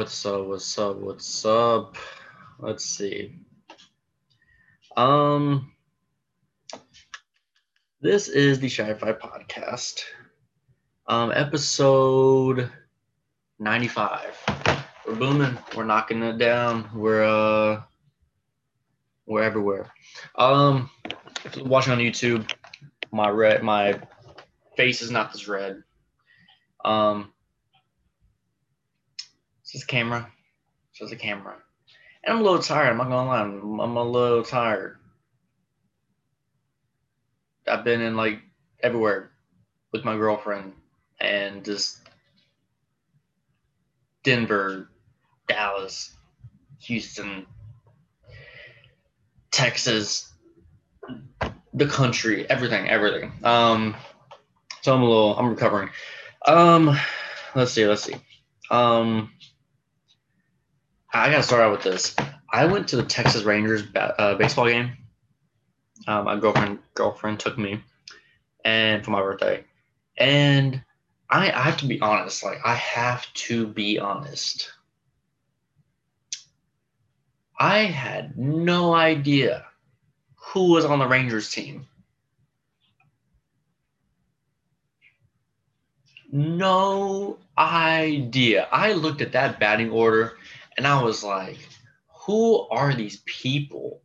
What's 0.00 0.24
up? 0.24 0.46
What's 0.46 0.78
up? 0.78 0.96
What's 0.96 1.44
up? 1.44 1.96
Let's 2.58 2.86
see. 2.86 3.34
Um, 4.96 5.72
this 8.00 8.28
is 8.28 8.60
the 8.60 8.70
Shi-Fi 8.70 9.12
podcast. 9.12 10.00
Um, 11.06 11.32
episode 11.34 12.70
ninety-five. 13.58 14.34
We're 15.06 15.16
booming. 15.16 15.58
We're 15.76 15.84
knocking 15.84 16.22
it 16.22 16.38
down. 16.38 16.88
We're 16.94 17.24
uh, 17.24 17.82
we're 19.26 19.42
everywhere. 19.42 19.92
Um, 20.34 20.88
if 21.44 21.56
you're 21.56 21.66
watching 21.66 21.92
on 21.92 21.98
YouTube, 21.98 22.50
my 23.12 23.28
red, 23.28 23.62
my 23.62 24.00
face 24.78 25.02
is 25.02 25.10
not 25.10 25.34
this 25.34 25.46
red. 25.46 25.82
Um, 26.86 27.34
it's 29.70 29.78
just 29.82 29.86
camera. 29.86 30.28
It's 30.90 30.98
just 30.98 31.12
a 31.12 31.16
camera. 31.16 31.54
And 32.24 32.34
I'm 32.34 32.40
a 32.40 32.42
little 32.42 32.58
tired. 32.60 32.90
I'm 32.90 32.96
not 32.96 33.08
gonna 33.08 33.28
lie. 33.28 33.40
I'm, 33.42 33.78
I'm 33.78 33.96
a 33.96 34.02
little 34.02 34.42
tired. 34.42 34.96
I've 37.68 37.84
been 37.84 38.00
in 38.00 38.16
like 38.16 38.40
everywhere 38.82 39.30
with 39.92 40.04
my 40.04 40.16
girlfriend 40.16 40.72
and 41.20 41.64
just 41.64 42.00
Denver, 44.24 44.90
Dallas, 45.46 46.16
Houston, 46.80 47.46
Texas, 49.52 50.32
the 51.72 51.86
country, 51.86 52.50
everything, 52.50 52.88
everything. 52.88 53.32
Um, 53.44 53.94
so 54.82 54.96
I'm 54.96 55.02
a 55.02 55.08
little, 55.08 55.38
I'm 55.38 55.48
recovering. 55.48 55.90
Um, 56.44 56.98
let's 57.54 57.70
see, 57.70 57.86
let's 57.86 58.02
see. 58.02 58.16
Um, 58.68 59.30
I 61.12 61.30
gotta 61.30 61.42
start 61.42 61.62
out 61.62 61.72
with 61.72 61.82
this. 61.82 62.14
I 62.52 62.66
went 62.66 62.88
to 62.88 62.96
the 62.96 63.02
Texas 63.02 63.42
Rangers 63.42 63.82
uh, 63.94 64.34
baseball 64.34 64.66
game. 64.66 64.92
Um, 66.06 66.24
my 66.24 66.36
girlfriend 66.36 66.78
girlfriend 66.94 67.40
took 67.40 67.58
me, 67.58 67.82
and 68.64 69.04
for 69.04 69.10
my 69.10 69.20
birthday, 69.20 69.64
and 70.16 70.82
I, 71.28 71.50
I 71.50 71.62
have 71.62 71.78
to 71.78 71.86
be 71.86 72.00
honest. 72.00 72.44
Like 72.44 72.58
I 72.64 72.74
have 72.74 73.26
to 73.34 73.66
be 73.66 73.98
honest. 73.98 74.70
I 77.58 77.80
had 77.80 78.38
no 78.38 78.94
idea 78.94 79.66
who 80.36 80.70
was 80.70 80.84
on 80.84 80.98
the 80.98 81.08
Rangers 81.08 81.50
team. 81.50 81.86
No 86.32 87.38
idea. 87.58 88.68
I 88.70 88.92
looked 88.92 89.20
at 89.20 89.32
that 89.32 89.58
batting 89.58 89.90
order 89.90 90.38
and 90.76 90.86
I 90.86 91.02
was 91.02 91.22
like, 91.22 91.58
who 92.26 92.68
are 92.68 92.94
these 92.94 93.22
people? 93.26 94.02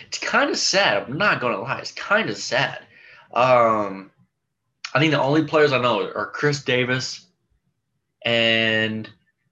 It's 0.00 0.18
kind 0.18 0.50
of 0.50 0.56
sad. 0.56 1.02
I'm 1.02 1.18
not 1.18 1.40
going 1.40 1.54
to 1.54 1.60
lie. 1.60 1.78
It's 1.78 1.92
kind 1.92 2.30
of 2.30 2.36
sad. 2.36 2.78
Um, 3.32 4.10
I 4.94 4.98
think 4.98 5.12
the 5.12 5.20
only 5.20 5.44
players 5.44 5.72
I 5.72 5.80
know 5.80 6.00
are 6.00 6.30
Chris 6.30 6.62
Davis 6.62 7.26
and 8.24 9.08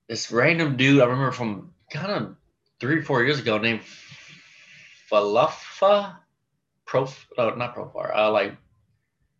this 0.09 0.31
random 0.33 0.77
dude 0.77 1.01
I 1.01 1.05
remember 1.05 1.33
from 1.33 1.73
kind 1.91 2.11
of 2.11 2.37
three 2.81 3.03
four 3.03 3.23
years 3.23 3.39
ago 3.39 3.59
named 3.59 3.81
Falefa. 5.11 6.17
Prof, 6.87 7.27
uh, 7.37 7.51
not 7.57 7.75
Profar, 7.75 8.17
uh, 8.17 8.31
like 8.31 8.57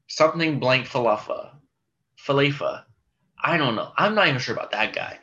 something 0.09 0.59
blank 0.59 0.87
Falefa. 0.87 1.53
Falefa. 2.27 2.83
I 3.47 3.59
don't 3.59 3.77
know. 3.77 3.93
I'm 3.97 4.17
not 4.17 4.27
even 4.27 4.41
sure 4.41 4.57
about 4.57 4.73
that 4.73 4.93
guy. 4.93 5.21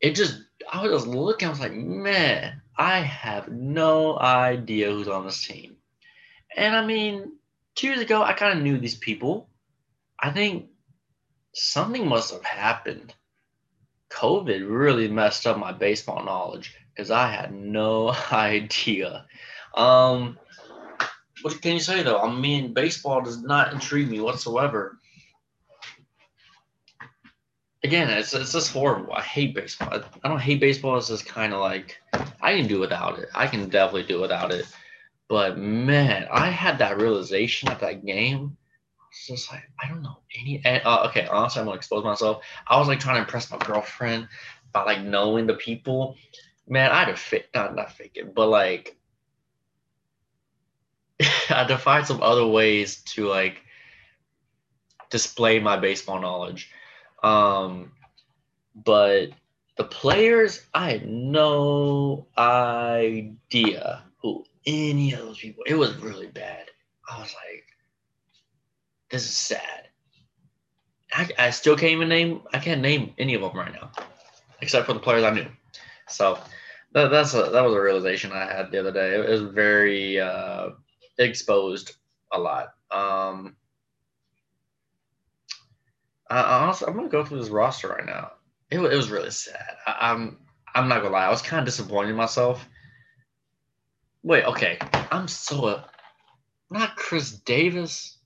It 0.00 0.14
just, 0.14 0.40
I 0.72 0.82
was 0.82 0.90
just 0.90 1.06
looking, 1.06 1.48
I 1.48 1.50
was 1.50 1.60
like, 1.60 1.74
man, 1.74 2.62
I 2.78 3.00
have 3.00 3.48
no 3.48 4.18
idea 4.18 4.90
who's 4.90 5.06
on 5.06 5.26
this 5.26 5.46
team. 5.46 5.76
And 6.56 6.74
I 6.74 6.82
mean, 6.86 7.32
two 7.74 7.88
years 7.88 8.00
ago, 8.00 8.22
I 8.22 8.32
kind 8.32 8.56
of 8.56 8.64
knew 8.64 8.78
these 8.78 8.96
people. 8.96 9.50
I 10.18 10.30
think 10.30 10.70
something 11.52 12.08
must 12.08 12.32
have 12.32 12.42
happened. 12.42 13.12
COVID 14.08 14.66
really 14.66 15.08
messed 15.08 15.46
up 15.46 15.58
my 15.58 15.72
baseball 15.72 16.24
knowledge 16.24 16.74
because 16.94 17.10
I 17.10 17.30
had 17.30 17.52
no 17.52 18.16
idea. 18.32 19.26
Um, 19.74 20.38
what 21.42 21.60
can 21.60 21.74
you 21.74 21.80
say 21.80 22.02
though? 22.02 22.18
I 22.18 22.34
mean, 22.34 22.72
baseball 22.72 23.20
does 23.20 23.42
not 23.42 23.74
intrigue 23.74 24.08
me 24.08 24.20
whatsoever 24.20 24.98
again, 27.84 28.10
it's 28.10 28.34
it's 28.34 28.52
just 28.52 28.72
horrible. 28.72 29.12
I 29.12 29.22
hate 29.22 29.54
baseball. 29.54 30.02
I, 30.22 30.28
don't 30.28 30.40
hate 30.40 30.60
baseball. 30.60 30.96
It's 30.96 31.08
just 31.08 31.26
kind 31.26 31.52
of 31.52 31.60
like 31.60 32.00
I 32.40 32.56
can 32.56 32.66
do 32.66 32.80
without 32.80 33.18
it. 33.18 33.28
I 33.34 33.46
can 33.46 33.68
definitely 33.68 34.04
do 34.04 34.20
without 34.20 34.52
it. 34.52 34.66
But 35.28 35.58
man, 35.58 36.26
I 36.30 36.50
had 36.50 36.78
that 36.78 37.00
realization 37.00 37.68
at 37.68 37.80
that 37.80 38.04
game. 38.04 38.56
It's 39.10 39.26
just 39.26 39.52
like 39.52 39.62
I 39.82 39.88
don't 39.88 40.02
know 40.02 40.18
any. 40.38 40.64
Uh, 40.64 41.08
okay, 41.08 41.26
honestly, 41.26 41.60
I'm 41.60 41.66
gonna 41.66 41.76
expose 41.76 42.04
myself. 42.04 42.44
I 42.66 42.78
was 42.78 42.88
like 42.88 43.00
trying 43.00 43.16
to 43.16 43.22
impress 43.22 43.50
my 43.50 43.58
girlfriend 43.58 44.28
by 44.72 44.84
like 44.84 45.02
knowing 45.02 45.46
the 45.46 45.54
people. 45.54 46.16
Man, 46.68 46.90
I 46.90 47.00
had 47.00 47.10
to 47.10 47.16
fit 47.16 47.48
not 47.54 47.74
not 47.74 47.92
fake 47.92 48.12
it, 48.14 48.34
but 48.34 48.48
like 48.48 48.96
I 51.20 51.24
had 51.48 51.68
to 51.68 51.78
find 51.78 52.06
some 52.06 52.22
other 52.22 52.46
ways 52.46 53.02
to 53.14 53.26
like 53.26 53.62
display 55.10 55.58
my 55.58 55.76
baseball 55.76 56.20
knowledge 56.20 56.70
um, 57.22 57.92
but 58.74 59.30
the 59.76 59.84
players, 59.84 60.66
I 60.74 60.90
had 60.90 61.08
no 61.08 62.26
idea 62.36 64.04
who 64.20 64.44
any 64.66 65.12
of 65.12 65.20
those 65.20 65.38
people. 65.38 65.64
It 65.66 65.74
was 65.74 65.96
really 65.96 66.26
bad. 66.26 66.66
I 67.08 67.20
was 67.20 67.34
like, 67.34 67.64
this 69.10 69.24
is 69.24 69.36
sad. 69.36 69.88
I, 71.12 71.28
I 71.38 71.50
still 71.50 71.76
can't 71.76 71.92
even 71.92 72.08
name. 72.08 72.42
I 72.52 72.58
can't 72.58 72.80
name 72.80 73.12
any 73.18 73.34
of 73.34 73.42
them 73.42 73.54
right 73.54 73.72
now, 73.72 73.90
except 74.60 74.86
for 74.86 74.94
the 74.94 75.00
players 75.00 75.24
I 75.24 75.30
knew. 75.30 75.46
So 76.08 76.38
that, 76.92 77.10
that's 77.10 77.34
a, 77.34 77.50
that 77.50 77.64
was 77.64 77.74
a 77.74 77.80
realization 77.80 78.32
I 78.32 78.46
had 78.46 78.70
the 78.70 78.80
other 78.80 78.92
day. 78.92 79.14
It 79.14 79.28
was 79.28 79.42
very 79.42 80.20
uh, 80.20 80.70
exposed 81.18 81.96
a 82.32 82.38
lot. 82.38 82.74
Um, 82.90 83.56
I, 86.32 86.62
honestly, 86.62 86.88
I'm 86.88 86.96
gonna 86.96 87.08
go 87.08 87.24
through 87.24 87.40
this 87.40 87.50
roster 87.50 87.88
right 87.88 88.06
now. 88.06 88.32
It, 88.70 88.78
it 88.78 88.96
was 88.96 89.10
really 89.10 89.30
sad. 89.30 89.76
I, 89.86 90.10
I'm 90.12 90.38
I'm 90.74 90.88
not 90.88 91.02
gonna 91.02 91.12
lie. 91.12 91.26
I 91.26 91.30
was 91.30 91.42
kind 91.42 91.60
of 91.60 91.66
disappointed 91.66 92.10
in 92.10 92.16
myself. 92.16 92.66
Wait, 94.22 94.44
okay. 94.44 94.78
I'm 95.10 95.28
so 95.28 95.66
uh, 95.66 95.84
not 96.70 96.96
Chris 96.96 97.32
Davis. 97.32 98.16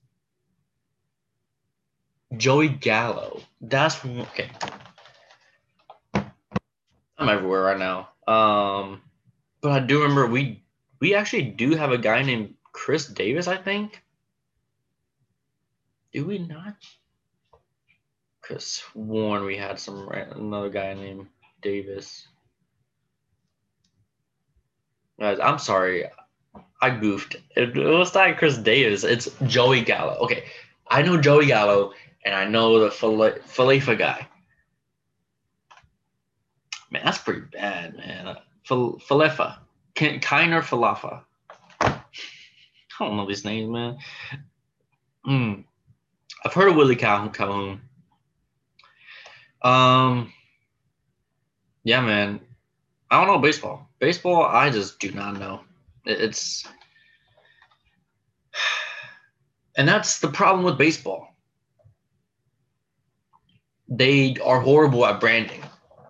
Joey 2.35 2.69
Gallo. 2.69 3.41
That's 3.61 4.03
okay. 4.05 4.49
I'm 7.17 7.29
everywhere 7.29 7.63
right 7.63 7.79
now. 7.79 8.09
Um, 8.27 9.01
but 9.61 9.71
I 9.71 9.79
do 9.79 10.01
remember 10.01 10.27
we 10.27 10.63
we 10.99 11.13
actually 11.13 11.43
do 11.43 11.75
have 11.75 11.91
a 11.91 11.97
guy 11.97 12.21
named 12.21 12.53
Chris 12.71 13.05
Davis. 13.07 13.47
I 13.47 13.57
think. 13.57 14.01
Do 16.13 16.25
we 16.25 16.37
not? 16.37 16.75
Could 18.47 18.61
sworn 18.61 19.43
we 19.43 19.57
had 19.57 19.77
some 19.77 20.07
another 20.07 20.69
guy 20.69 20.93
named 20.93 21.27
Davis. 21.61 22.25
Guys, 25.19 25.37
I'm 25.43 25.59
sorry. 25.59 26.05
I 26.81 26.91
goofed. 26.91 27.35
It, 27.57 27.77
it 27.77 27.89
was 27.89 28.13
not 28.13 28.37
Chris 28.37 28.57
Davis. 28.57 29.03
It's 29.03 29.29
Joey 29.47 29.81
Gallo. 29.81 30.15
Okay, 30.21 30.45
I 30.87 31.01
know 31.01 31.19
Joey 31.19 31.47
Gallo, 31.47 31.91
and 32.23 32.33
I 32.33 32.45
know 32.45 32.79
the 32.79 32.89
Falefa 32.89 33.97
guy. 33.97 34.25
Man, 36.89 37.01
that's 37.03 37.17
pretty 37.17 37.41
bad, 37.51 37.97
man. 37.97 38.37
Falefa. 38.65 39.57
Kiner 39.93 40.61
Falefa. 40.61 41.23
I 41.81 41.99
don't 42.97 43.17
know 43.17 43.27
these 43.27 43.43
names, 43.43 43.69
man. 43.69 43.97
Mm. 45.27 45.65
I've 46.45 46.53
heard 46.53 46.69
of 46.69 46.77
Willie 46.77 46.95
Calhoun. 46.95 47.81
Um, 49.67 50.31
yeah, 51.83 51.99
man. 51.99 52.39
I 53.11 53.17
don't 53.19 53.27
know 53.27 53.39
baseball. 53.39 53.89
Baseball, 53.99 54.43
I 54.45 54.69
just 54.69 54.99
do 54.99 55.11
not 55.11 55.37
know. 55.37 55.61
It's, 56.05 56.65
and 59.77 59.85
that's 59.87 60.19
the 60.19 60.29
problem 60.29 60.63
with 60.63 60.77
baseball. 60.77 61.35
They 63.89 64.37
are 64.43 64.61
horrible 64.61 65.05
at 65.05 65.19
branding. 65.19 65.61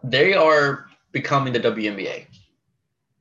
They 0.04 0.34
are 0.36 0.86
becoming 1.12 1.54
the 1.54 1.60
WNBA, 1.60 2.28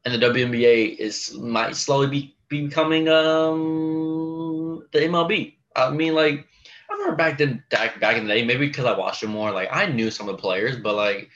and 0.05 0.15
the 0.15 0.19
WNBA 0.19 0.97
is 0.99 1.33
might 1.35 1.77
slowly 1.77 2.09
be, 2.09 2.37
be 2.49 2.67
becoming 2.67 3.09
um 3.09 4.87
the 4.93 5.00
MLB. 5.00 5.55
I 5.75 5.91
mean, 5.91 6.15
like 6.15 6.47
I 6.88 6.94
remember 6.94 7.17
back 7.17 7.38
then, 7.38 7.62
back, 7.71 8.00
back 8.00 8.17
in 8.17 8.27
the 8.27 8.35
day, 8.35 8.44
maybe 8.44 8.67
because 8.67 8.85
I 8.85 8.97
watched 8.97 9.23
it 9.23 9.29
more, 9.29 9.50
like 9.50 9.69
I 9.73 9.87
knew 9.87 10.11
some 10.11 10.29
of 10.29 10.37
the 10.37 10.41
players, 10.41 10.77
but 10.77 10.94
like, 10.94 11.31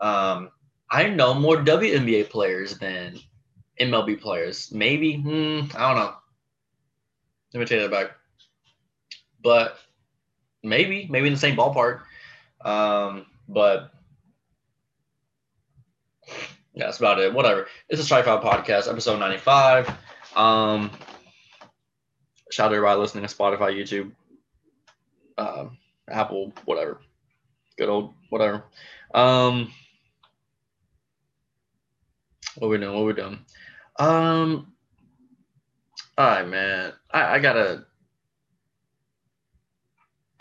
um, 0.00 0.50
I 0.90 1.08
know 1.08 1.34
more 1.34 1.56
WNBA 1.56 2.28
players 2.28 2.78
than 2.78 3.18
MLB 3.80 4.20
players. 4.20 4.72
Maybe, 4.72 5.16
hmm, 5.16 5.62
I 5.76 5.88
don't 5.88 5.96
know. 5.96 6.14
Let 7.52 7.60
me 7.60 7.66
take 7.66 7.80
that 7.80 7.90
back. 7.90 8.12
But 9.42 9.78
maybe, 10.62 11.06
maybe 11.10 11.28
in 11.28 11.34
the 11.34 11.38
same 11.38 11.56
ballpark. 11.56 12.02
Um, 12.64 13.26
but 13.48 13.90
yeah, 16.74 16.86
that's 16.86 16.98
about 16.98 17.20
it. 17.20 17.32
Whatever. 17.32 17.68
It's 17.88 18.00
a 18.00 18.14
Strikeout 18.14 18.42
Podcast, 18.42 18.90
episode 18.90 19.18
95. 19.18 19.88
Um, 20.34 20.90
shout 22.50 22.66
out 22.66 22.68
to 22.70 22.76
everybody 22.76 23.00
listening 23.00 23.26
to 23.26 23.34
Spotify, 23.34 23.76
YouTube, 23.76 24.12
uh, 25.38 25.66
Apple, 26.08 26.52
whatever. 26.64 27.00
Good 27.76 27.88
old 27.88 28.14
whatever. 28.30 28.64
Um, 29.14 29.72
what 32.56 32.68
we 32.68 32.78
doing? 32.78 32.94
What 32.94 33.06
we 33.06 33.12
doing? 33.12 33.38
Um, 33.98 34.72
all 36.16 36.26
right, 36.26 36.48
man. 36.48 36.92
I, 37.10 37.34
I 37.34 37.38
gotta. 37.40 37.86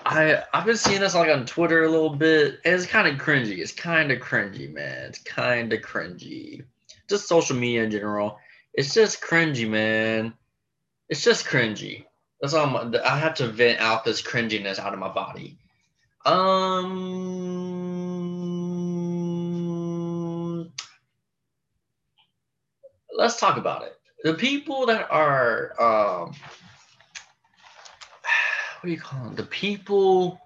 I 0.05 0.43
I've 0.53 0.65
been 0.65 0.77
seeing 0.77 0.99
this 0.99 1.15
like 1.15 1.29
on 1.29 1.45
Twitter 1.45 1.83
a 1.83 1.89
little 1.89 2.15
bit. 2.15 2.59
It's 2.65 2.85
kind 2.85 3.07
of 3.07 3.19
cringy. 3.19 3.57
It's 3.57 3.71
kind 3.71 4.11
of 4.11 4.19
cringy, 4.19 4.71
man. 4.71 5.05
It's 5.07 5.19
kind 5.19 5.71
of 5.73 5.81
cringy. 5.81 6.65
Just 7.09 7.27
social 7.27 7.55
media 7.55 7.83
in 7.83 7.91
general. 7.91 8.37
It's 8.73 8.93
just 8.93 9.21
cringy, 9.21 9.67
man. 9.67 10.33
It's 11.09 11.23
just 11.23 11.45
cringy. 11.45 12.05
That's 12.43 12.53
all. 12.53 12.75
I'm, 12.75 12.93
I 13.05 13.17
have 13.17 13.35
to 13.35 13.47
vent 13.47 13.79
out 13.79 14.03
this 14.03 14.21
cringiness 14.21 14.77
out 14.77 14.91
of 14.91 14.99
my 14.99 15.07
body. 15.07 15.57
Um, 16.25 16.83
let's 23.15 23.39
talk 23.39 23.55
about 23.55 23.83
it. 23.83 23.97
The 24.25 24.33
people 24.33 24.85
that 24.87 25.09
are 25.09 25.71
um, 25.81 26.35
what 28.81 28.87
do 28.87 28.91
you 28.91 28.99
call 28.99 29.23
them? 29.23 29.35
The 29.35 29.43
people 29.43 30.41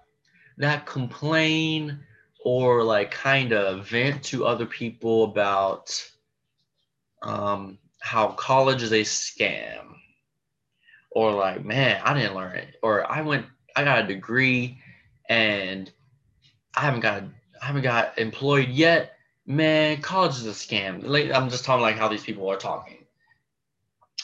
that 0.56 0.86
complain 0.86 1.98
or 2.44 2.84
like 2.84 3.10
kind 3.10 3.52
of 3.52 3.88
vent 3.88 4.22
to 4.26 4.46
other 4.46 4.66
people 4.66 5.24
about 5.24 6.08
um, 7.22 7.76
how 7.98 8.28
college 8.28 8.84
is 8.84 8.92
a 8.92 9.00
scam 9.00 9.96
or 11.10 11.32
like 11.32 11.64
man 11.64 12.00
i 12.04 12.14
didn't 12.14 12.34
learn 12.34 12.56
it. 12.56 12.76
Or 12.82 13.10
i 13.10 13.20
went 13.20 13.46
i 13.76 13.84
got 13.84 14.04
a 14.04 14.06
degree 14.06 14.78
and 15.28 15.90
i 16.76 16.80
haven't 16.80 17.00
got 17.00 17.22
i 17.62 17.66
haven't 17.66 17.82
got 17.82 18.18
employed 18.18 18.68
yet. 18.68 19.14
Man 19.46 20.02
college 20.02 20.36
is 20.36 20.46
a 20.46 20.50
scam. 20.50 21.02
Like 21.04 21.30
i'm 21.30 21.50
just 21.50 21.64
talking 21.64 21.82
like 21.82 21.96
how 21.96 22.08
these 22.08 22.24
people 22.24 22.48
are 22.48 22.56
talking. 22.56 23.04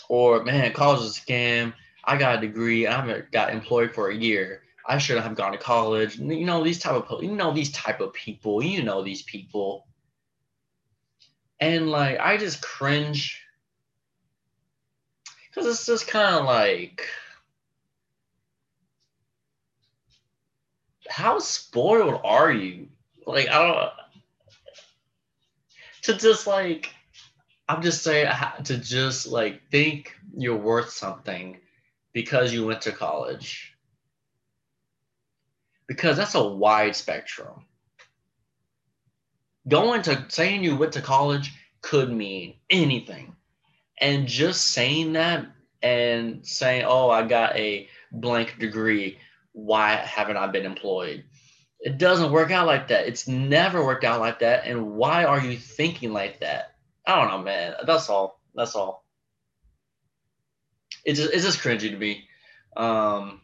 Or 0.09 0.45
man 0.45 0.73
college 0.73 1.01
is 1.01 1.17
a 1.17 1.21
scam. 1.21 1.75
I 2.05 2.19
got 2.19 2.39
a 2.39 2.41
degree. 2.47 2.85
And 2.85 2.95
i 2.95 3.01
haven't 3.01 3.33
got 3.33 3.53
employed 3.53 3.93
for 3.95 4.11
a 4.11 4.15
year. 4.15 4.63
I 4.87 4.99
shouldn't 4.99 5.27
have 5.27 5.37
gone 5.37 5.53
to 5.53 5.59
college. 5.59 6.19
You 6.19 6.45
know 6.45 6.63
these 6.63 6.79
type 6.79 7.11
of 7.11 7.23
you 7.23 7.33
know 7.33 7.53
these 7.53 7.73
type 7.73 8.01
of 8.01 8.13
people. 8.13 8.63
You 8.63 8.83
know 8.83 9.03
these 9.03 9.23
people. 9.23 9.87
And 11.61 11.89
like 11.89 12.19
i 12.19 12.37
just 12.37 12.61
cringe 12.61 13.44
because 15.55 15.69
it's 15.69 15.87
just 15.87 16.09
kind 16.09 16.35
of 16.35 16.45
like 16.47 17.07
how 21.09 21.39
spoiled 21.39 22.21
are 22.25 22.51
you? 22.51 22.89
Like 23.27 23.49
i 23.49 23.59
don't 23.59 23.91
to 26.03 26.15
just 26.15 26.47
like 26.47 26.93
i'm 27.69 27.81
just 27.81 28.03
saying 28.03 28.31
to 28.65 28.77
just 28.77 29.27
like 29.27 29.63
think 29.71 30.15
you're 30.37 30.57
worth 30.57 30.91
something 30.91 31.59
because 32.13 32.53
you 32.53 32.67
went 32.67 32.83
to 32.83 32.93
college. 32.93 33.75
Because 35.87 36.17
that's 36.17 36.35
a 36.35 36.43
wide 36.43 36.97
spectrum. 36.97 37.65
Going 39.69 40.03
to 40.03 40.25
saying 40.29 40.65
you 40.65 40.77
went 40.77 40.93
to 40.93 41.03
college 41.03 41.53
could 41.83 42.11
mean 42.11 42.55
anything 42.71 43.35
and 43.99 44.27
just 44.27 44.69
saying 44.69 45.13
that 45.15 45.47
and 45.83 46.47
saying, 46.47 46.85
oh, 46.87 47.11
I 47.11 47.27
got 47.27 47.57
a 47.57 47.89
blank 48.13 48.59
degree, 48.59 49.19
why 49.53 49.95
haven't 49.97 50.37
I 50.37 50.47
been 50.47 50.65
employed? 50.65 51.25
It 51.81 51.99
doesn't 51.99 52.33
work 52.33 52.51
out 52.51 52.67
like 52.67 52.89
that. 52.89 53.07
It's 53.07 53.29
never 53.29 53.85
worked 53.85 54.05
out 54.05 54.21
like 54.21 54.39
that. 54.39 54.67
And 54.67 54.93
why 54.93 55.25
are 55.25 55.41
you 55.41 55.59
thinking 55.59 56.13
like 56.13 56.41
that? 56.41 56.77
I 57.07 57.17
don't 57.17 57.29
know, 57.29 57.43
man. 57.43 57.75
That's 57.87 58.09
all. 58.09 58.41
That's 58.55 58.75
all. 58.75 59.05
It's 61.05 61.21
just, 61.21 61.35
it's 61.35 61.45
just 61.45 61.61
cringy 61.61 61.91
to 61.91 61.97
me. 61.97 62.27
Um, 62.77 63.43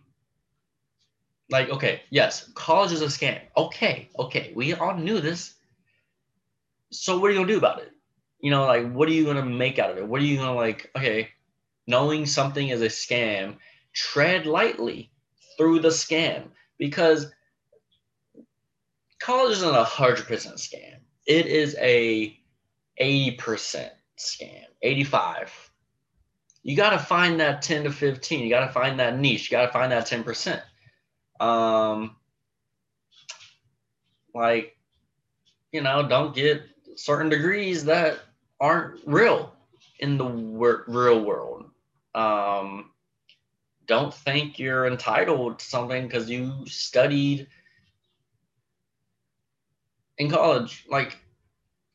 like, 1.51 1.69
okay, 1.69 2.03
yes, 2.11 2.51
college 2.55 2.93
is 2.93 3.03
a 3.03 3.07
scam. 3.07 3.41
Okay, 3.57 4.09
okay, 4.19 4.53
we 4.55 4.73
all 4.73 4.97
knew 4.97 5.21
this. 5.21 5.55
So 6.91 7.19
what 7.19 7.29
are 7.29 7.33
you 7.33 7.41
gonna 7.41 7.53
do 7.53 7.59
about 7.59 7.83
it? 7.83 7.93
You 8.41 8.51
know, 8.51 8.65
like 8.65 8.91
what 8.93 9.09
are 9.09 9.13
you 9.13 9.25
gonna 9.25 9.45
make 9.45 9.79
out 9.79 9.91
of 9.91 9.99
it? 9.99 10.07
What 10.07 10.21
are 10.21 10.25
you 10.25 10.37
gonna 10.37 10.55
like? 10.55 10.91
Okay, 10.97 11.29
knowing 11.87 12.27
something 12.27 12.69
is 12.69 12.83
a 12.83 12.87
scam, 12.87 13.57
tread 13.93 14.47
lightly 14.47 15.11
through 15.57 15.81
the 15.81 15.89
scam 15.89 16.49
because 16.79 17.33
college 19.21 19.53
isn't 19.53 19.75
a 19.75 19.85
hundred 19.85 20.27
percent 20.27 20.57
scam. 20.57 20.97
It 21.27 21.47
is 21.47 21.77
a 21.79 22.37
eighty 22.97 23.37
percent 23.37 23.93
scam, 24.19 24.65
eighty-five. 24.83 25.53
You 26.63 26.77
got 26.77 26.91
to 26.91 26.99
find 26.99 27.41
that 27.41 27.63
ten 27.63 27.85
to 27.85 27.93
fifteen. 27.93 28.45
You 28.45 28.51
got 28.51 28.67
to 28.67 28.73
find 28.73 28.99
that 29.01 29.19
niche. 29.19 29.51
You 29.51 29.57
got 29.57 29.67
to 29.67 29.73
find 29.73 29.93
that 29.93 30.07
ten 30.07 30.25
percent. 30.25 30.63
Um, 31.39 32.17
like, 34.35 34.77
you 35.73 35.81
know, 35.81 36.07
don't 36.07 36.35
get 36.35 36.63
certain 36.97 37.31
degrees 37.31 37.87
that 37.87 38.19
aren't 38.61 39.01
real 39.07 39.53
in 39.99 40.19
the 40.19 40.25
wor- 40.25 40.85
real 40.87 41.25
world. 41.25 41.71
Um, 42.15 42.91
don't 43.87 44.13
think 44.13 44.59
you're 44.59 44.87
entitled 44.87 45.59
to 45.59 45.65
something 45.65 46.07
because 46.07 46.29
you 46.29 46.67
studied 46.67 47.49
in 50.19 50.31
college. 50.31 50.85
Like, 50.89 51.19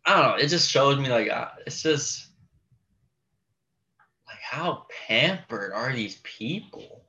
I 0.06 0.14
don't 0.14 0.24
know. 0.24 0.44
It 0.44 0.48
just 0.48 0.70
shows 0.70 0.98
me 0.98 1.10
like 1.10 1.30
uh, 1.30 1.50
it's 1.66 1.82
just 1.82 2.28
like 4.28 4.40
how 4.42 4.86
pampered 5.08 5.72
are 5.74 5.94
these 5.94 6.18
people? 6.24 7.04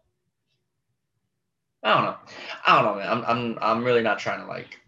I 1.83 1.95
don't 1.95 2.05
know. 2.05 2.17
I 2.67 2.75
don't 2.75 2.85
know, 2.85 2.95
man. 3.01 3.09
I'm 3.09 3.25
I'm 3.25 3.59
I'm 3.61 3.85
really 3.85 4.03
not 4.03 4.19
trying 4.19 4.41
to 4.41 4.47
like 4.47 4.81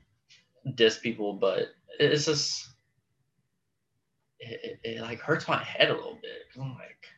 diss 0.75 0.99
people, 0.99 1.33
but 1.35 1.69
it's 1.99 2.27
just 2.27 2.69
it, 4.41 4.61
it, 4.63 4.81
it, 4.85 5.01
like 5.01 5.21
hurts 5.21 5.49
my 5.49 5.63
head 5.63 5.91
a 5.91 5.95
little 5.95 6.19
bit. 6.21 6.61
I'm 6.61 6.75
like, 6.75 7.09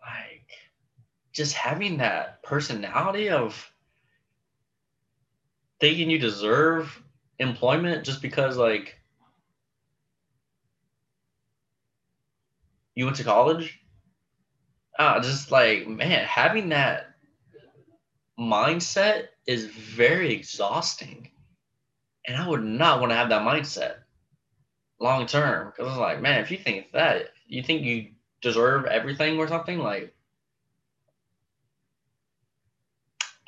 like 0.00 0.48
just 1.32 1.54
having 1.54 1.98
that 1.98 2.42
personality 2.42 3.28
of 3.28 3.70
thinking 5.80 6.10
you 6.10 6.18
deserve 6.18 7.02
employment 7.38 8.04
just 8.04 8.22
because 8.22 8.56
like 8.56 8.98
you 12.94 13.04
went 13.04 13.16
to 13.16 13.24
college. 13.24 13.80
Uh, 14.98 15.20
just 15.20 15.50
like 15.50 15.86
man, 15.86 16.24
having 16.24 16.70
that 16.70 17.14
mindset 18.40 19.26
is 19.46 19.66
very 19.66 20.32
exhausting. 20.32 21.30
And 22.26 22.36
I 22.36 22.48
would 22.48 22.64
not 22.64 23.00
want 23.00 23.12
to 23.12 23.16
have 23.16 23.28
that 23.28 23.42
mindset 23.42 23.98
long 25.00 25.26
term. 25.26 25.72
Because 25.76 25.92
it's 25.92 26.00
like, 26.00 26.20
man, 26.20 26.40
if 26.40 26.50
you 26.50 26.58
think 26.58 26.92
that, 26.92 27.30
you 27.46 27.62
think 27.62 27.82
you 27.82 28.08
deserve 28.40 28.86
everything 28.86 29.38
or 29.38 29.48
something, 29.48 29.78
like, 29.78 30.14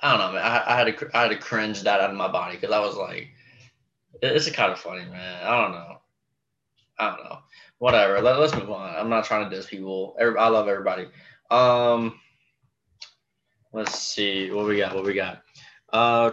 I 0.01 0.17
don't 0.17 0.21
know, 0.21 0.33
man. 0.33 0.45
I, 0.45 0.75
I 0.75 0.77
had 0.77 0.99
to 0.99 1.11
I 1.17 1.23
had 1.23 1.31
to 1.31 1.39
cringe 1.39 1.83
that 1.83 2.01
out 2.01 2.11
of 2.11 2.17
my 2.17 2.29
body 2.29 2.57
because 2.57 2.71
I 2.71 2.79
was 2.81 2.97
like, 2.97 3.29
it's 4.23 4.49
kind 4.51 4.73
of 4.73 4.79
funny, 4.79 5.05
man. 5.05 5.45
I 5.45 5.63
don't 5.63 5.73
know. 5.73 5.99
I 6.99 7.11
don't 7.11 7.25
know. 7.25 7.39
Whatever. 7.79 8.21
Let, 8.21 8.37
us 8.37 8.55
move 8.55 8.71
on. 8.71 8.95
I'm 8.95 9.09
not 9.09 9.25
trying 9.25 9.49
to 9.49 9.55
diss 9.55 9.67
people. 9.67 10.17
I 10.21 10.49
love 10.49 10.69
everybody. 10.69 11.07
Um, 11.51 12.19
let's 13.73 13.99
see 13.99 14.51
what 14.51 14.67
we 14.67 14.79
got. 14.79 14.95
What 14.95 15.05
we 15.05 15.15
got. 15.15 15.43
Uh, 15.93 16.33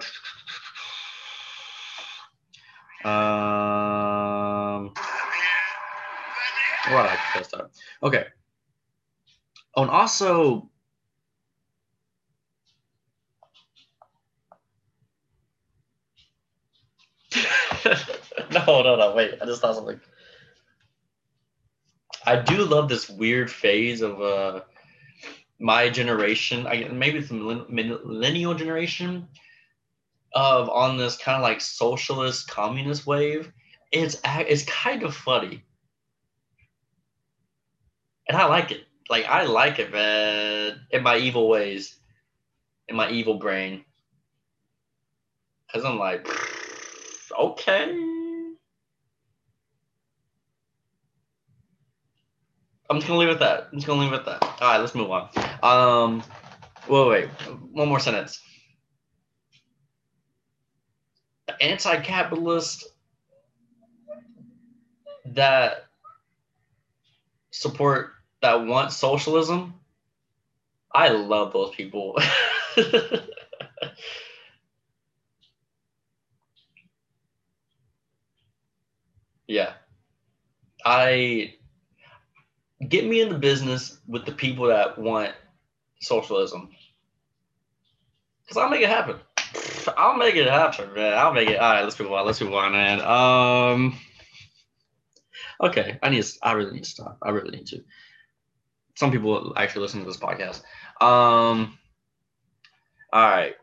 um, 3.04 3.75
What 6.92 7.08
I 7.08 7.18
just 7.36 7.50
thought, 7.52 7.72
Okay. 8.04 8.26
Oh, 9.76 9.82
and 9.82 9.92
also, 9.92 10.70
no, 18.52 18.84
no, 18.84 18.96
no. 18.96 19.14
Wait, 19.16 19.34
I 19.42 19.46
just 19.46 19.62
thought 19.62 19.76
something. 19.76 20.00
I 22.26 22.36
do 22.38 22.64
love 22.66 22.88
this 22.88 23.10
weird 23.10 23.52
phase 23.52 24.02
of 24.02 24.22
uh, 24.22 24.62
my 25.60 25.90
generation. 25.90 26.68
I 26.68 26.88
maybe 26.90 27.18
it's 27.18 27.30
the 27.30 27.36
millennial 27.36 28.54
generation 28.54 29.28
of 30.34 30.70
on 30.70 30.98
this 30.98 31.18
kind 31.18 31.36
of 31.38 31.42
like 31.42 31.62
socialist 31.62 32.48
communist 32.48 33.08
wave. 33.08 33.52
It's 33.92 34.18
it's 34.24 34.64
kind 34.64 35.02
of 35.04 35.16
funny 35.16 35.65
and 38.28 38.38
I 38.38 38.46
like 38.46 38.72
it. 38.72 38.86
Like 39.10 39.26
I 39.26 39.44
like 39.44 39.80
it, 39.80 39.92
man. 39.92 40.82
In 40.92 41.04
my 41.04 41.18
evil 41.18 41.48
ways, 41.48 41.96
in 42.88 42.96
my 42.96 43.10
evil 43.10 43.36
brain, 43.36 43.86
because 45.68 45.86
I'm 45.86 46.00
like, 46.00 46.28
okay. 47.40 48.16
I'm 52.88 52.98
just 52.98 53.08
gonna 53.08 53.20
leave 53.20 53.30
it 53.30 53.34
at 53.34 53.40
that. 53.40 53.68
I'm 53.72 53.78
just 53.78 53.88
gonna 53.88 54.02
leave 54.02 54.14
it 54.14 54.20
at 54.20 54.26
that. 54.26 54.44
All 54.44 54.72
right, 54.72 54.80
let's 54.80 54.94
move 54.94 55.10
on. 55.10 55.30
Um, 55.64 56.24
wait, 56.88 57.08
wait, 57.08 57.30
one 57.72 57.90
more 57.90 58.00
sentence. 58.00 58.40
The 61.48 61.62
anti-capitalist 61.62 62.88
that 65.26 65.86
support 67.52 68.15
that 68.46 68.66
want 68.66 68.92
socialism. 68.92 69.74
I 70.94 71.10
love 71.10 71.52
those 71.52 71.74
people. 71.74 72.16
yeah. 79.48 79.74
I 80.86 81.56
get 82.88 83.08
me 83.08 83.22
in 83.22 83.30
the 83.30 83.40
business 83.40 83.98
with 84.08 84.26
the 84.26 84.32
people 84.32 84.68
that 84.68 85.00
want 85.00 85.34
socialism. 86.02 86.70
Cause 88.48 88.58
I'll 88.58 88.70
make 88.70 88.82
it 88.82 88.90
happen. 88.90 89.16
I'll 89.98 90.18
make 90.18 90.36
it 90.36 90.48
happen, 90.48 90.94
man. 90.94 91.18
I'll 91.18 91.34
make 91.34 91.50
it. 91.50 91.58
All 91.58 91.74
right, 91.74 91.84
let's 91.84 92.00
move 92.00 92.12
on. 92.12 92.28
Let's 92.28 92.40
move 92.42 92.54
on, 92.54 92.74
man. 92.74 93.02
Um. 93.02 94.00
Okay, 95.62 95.98
I 96.04 96.10
need. 96.10 96.24
To, 96.24 96.34
I 96.44 96.52
really 96.52 96.74
need 96.74 96.84
to 96.84 96.90
stop. 96.90 97.18
I 97.24 97.32
really 97.32 97.58
need 97.58 97.66
to. 97.68 97.84
Some 98.96 99.12
people 99.12 99.54
actually 99.56 99.82
listen 99.82 100.00
to 100.02 100.06
this 100.06 100.18
podcast. 100.18 100.62
Um. 101.02 101.78
All 103.14 103.30
right. 103.30 103.56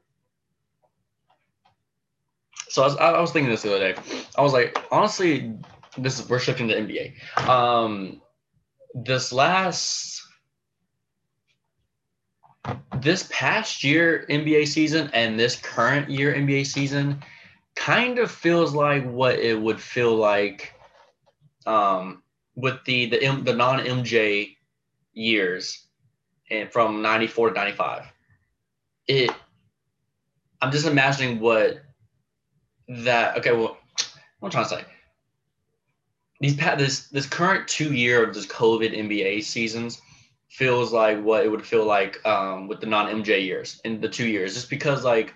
So 2.68 2.82
I 2.82 2.86
was, 2.86 2.96
I 2.96 3.20
was 3.20 3.32
thinking 3.32 3.50
this 3.50 3.62
the 3.62 3.74
other 3.74 3.92
day. 3.92 4.00
I 4.38 4.40
was 4.40 4.54
like, 4.54 4.82
honestly, 4.90 5.54
this 5.98 6.18
is 6.18 6.28
we're 6.28 6.38
shifting 6.38 6.68
to 6.68 6.74
NBA. 6.74 7.12
Um, 7.46 8.22
this 8.94 9.32
last 9.32 10.22
this 13.00 13.28
past 13.30 13.82
year 13.82 14.24
NBA 14.30 14.68
season 14.68 15.10
and 15.12 15.38
this 15.38 15.56
current 15.56 16.08
year 16.08 16.32
NBA 16.34 16.66
season 16.66 17.22
kind 17.74 18.18
of 18.18 18.30
feels 18.30 18.74
like 18.74 19.04
what 19.04 19.38
it 19.38 19.60
would 19.60 19.80
feel 19.80 20.14
like 20.14 20.72
um, 21.66 22.22
with 22.54 22.82
the 22.84 23.06
the 23.06 23.18
the 23.42 23.52
non 23.54 23.80
MJ 23.80 24.56
years 25.12 25.87
and 26.50 26.71
from 26.71 27.02
94 27.02 27.50
to 27.50 27.54
95 27.54 28.04
it 29.09 29.31
I'm 30.61 30.71
just 30.71 30.87
imagining 30.87 31.40
what 31.40 31.83
that 32.88 33.37
okay 33.38 33.52
well 33.52 33.76
what 34.42 34.49
I'm 34.49 34.50
trying 34.50 34.64
to 34.64 34.85
say. 34.85 34.85
These 36.40 36.57
this 36.57 37.07
this 37.09 37.26
current 37.26 37.69
two 37.69 37.95
year 37.95 38.26
of 38.26 38.35
this 38.35 38.47
COVID 38.47 38.92
NBA 38.92 39.45
seasons 39.45 40.00
feels 40.49 40.92
like 40.92 41.23
what 41.23 41.45
it 41.45 41.49
would 41.49 41.64
feel 41.64 41.85
like 41.85 42.25
um, 42.26 42.66
with 42.66 42.81
the 42.81 42.87
non 42.87 43.23
MJ 43.23 43.45
years 43.45 43.81
in 43.85 44.00
the 44.00 44.09
two 44.09 44.26
years, 44.26 44.54
just 44.54 44.69
because 44.69 45.04
like 45.04 45.33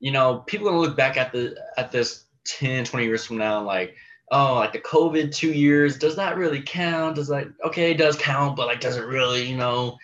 you 0.00 0.12
know 0.12 0.44
people 0.46 0.68
are 0.68 0.72
gonna 0.72 0.82
look 0.82 0.96
back 0.96 1.16
at 1.16 1.32
the 1.32 1.56
at 1.78 1.90
this 1.90 2.24
10, 2.44 2.84
20 2.84 3.06
years 3.06 3.24
from 3.24 3.38
now 3.38 3.62
like 3.62 3.96
oh 4.30 4.54
like 4.54 4.72
the 4.72 4.80
COVID 4.80 5.34
two 5.34 5.52
years 5.52 5.98
does 5.98 6.16
that 6.16 6.36
really 6.36 6.62
count? 6.62 7.16
Does 7.16 7.28
that 7.28 7.46
okay 7.64 7.92
it 7.92 7.98
does 7.98 8.16
count, 8.16 8.56
but 8.56 8.66
like 8.66 8.80
does 8.80 8.96
it 8.96 9.06
really 9.06 9.48
you 9.48 9.56
know? 9.56 9.96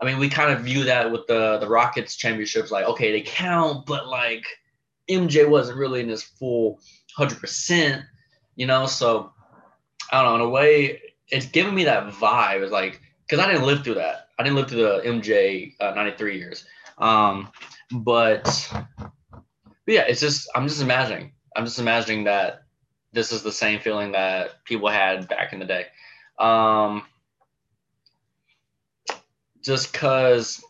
I 0.00 0.04
mean, 0.04 0.18
we 0.18 0.28
kind 0.28 0.52
of 0.52 0.60
view 0.60 0.84
that 0.84 1.10
with 1.10 1.26
the 1.26 1.58
the 1.58 1.68
Rockets 1.68 2.16
championships, 2.16 2.70
like 2.70 2.86
okay, 2.86 3.12
they 3.12 3.22
count, 3.22 3.86
but 3.86 4.08
like 4.08 4.44
MJ 5.10 5.48
wasn't 5.48 5.78
really 5.78 6.00
in 6.00 6.08
his 6.08 6.22
full 6.22 6.80
hundred 7.16 7.40
percent, 7.40 8.02
you 8.54 8.66
know. 8.66 8.86
So 8.86 9.32
I 10.10 10.22
don't 10.22 10.38
know, 10.38 10.44
in 10.44 10.48
a 10.48 10.50
way, 10.50 11.02
it's 11.28 11.46
giving 11.46 11.74
me 11.74 11.84
that 11.84 12.08
vibe. 12.12 12.62
It's 12.62 12.72
like, 12.72 13.00
because 13.26 13.44
I 13.44 13.50
didn't 13.50 13.66
live 13.66 13.84
through 13.84 13.94
that. 13.94 14.28
I 14.38 14.42
didn't 14.42 14.56
live 14.56 14.68
through 14.68 14.82
the 14.82 15.02
MJ 15.04 15.74
uh, 15.80 15.92
93 15.94 16.38
years. 16.38 16.64
Um, 16.98 17.50
but, 17.90 18.44
but 18.72 19.12
yeah, 19.86 20.04
it's 20.08 20.20
just, 20.20 20.48
I'm 20.54 20.68
just 20.68 20.80
imagining. 20.80 21.32
I'm 21.56 21.64
just 21.64 21.78
imagining 21.78 22.24
that 22.24 22.62
this 23.12 23.32
is 23.32 23.42
the 23.42 23.52
same 23.52 23.80
feeling 23.80 24.12
that 24.12 24.64
people 24.64 24.88
had 24.88 25.28
back 25.28 25.52
in 25.52 25.58
the 25.58 25.64
day. 25.64 25.86
Um, 26.38 27.02
just 29.62 29.92
because, 29.92 30.62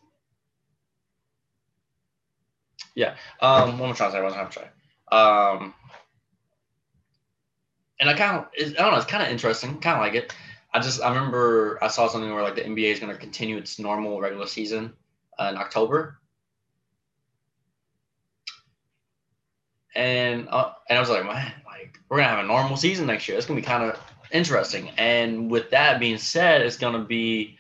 yeah. 2.95 3.15
Um? 3.41 3.79
What 3.79 3.87
am 3.87 3.93
I 3.93 3.95
trying 3.95 4.49
to 4.49 4.53
say? 4.53 4.69
Um, 5.11 5.75
and 8.01 8.11
I 8.11 8.15
kind 8.15 8.39
of, 8.39 8.47
I 8.59 8.63
don't 8.73 8.93
know, 8.93 8.97
it's 8.97 9.07
kind 9.07 9.23
of 9.23 9.31
interesting, 9.31 9.79
kind 9.81 9.97
of 9.97 10.03
like 10.03 10.15
it. 10.15 10.33
I 10.73 10.81
just, 10.81 11.03
I 11.03 11.09
remember 11.09 11.79
I 11.83 11.89
saw 11.89 12.09
something 12.09 12.33
where 12.33 12.43
like 12.43 12.55
the 12.55 12.63
NBA 12.63 12.93
is 12.93 13.01
going 13.01 13.13
to 13.13 13.19
continue 13.19 13.57
its 13.57 13.79
normal 13.79 14.21
regular 14.21 14.47
season 14.47 14.93
uh, 15.39 15.49
in 15.51 15.57
October, 15.57 16.19
and 19.95 20.49
uh, 20.51 20.73
and 20.89 20.99
I 20.99 21.01
was 21.01 21.11
like, 21.11 21.25
man, 21.25 21.53
we're 22.09 22.19
gonna 22.19 22.29
have 22.29 22.45
a 22.45 22.49
normal 22.49 22.77
season 22.77 23.07
next 23.07 23.29
year. 23.29 23.37
It's 23.37 23.47
gonna 23.47 23.61
be 23.61 23.67
kind 23.67 23.85
of 23.85 24.01
interesting. 24.33 24.91
And 24.99 25.51
with 25.51 25.71
that 25.71 26.01
being 26.01 26.19
said, 26.19 26.63
it's 26.63 26.77
gonna 26.77 27.05
be, 27.05 27.59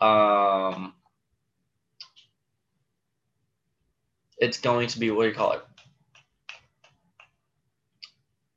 um, 0.00 0.94
it's 4.38 4.58
going 4.58 4.88
to 4.88 4.98
be 4.98 5.10
what 5.10 5.24
do 5.24 5.28
you 5.28 5.34
call 5.34 5.52
it? 5.52 5.62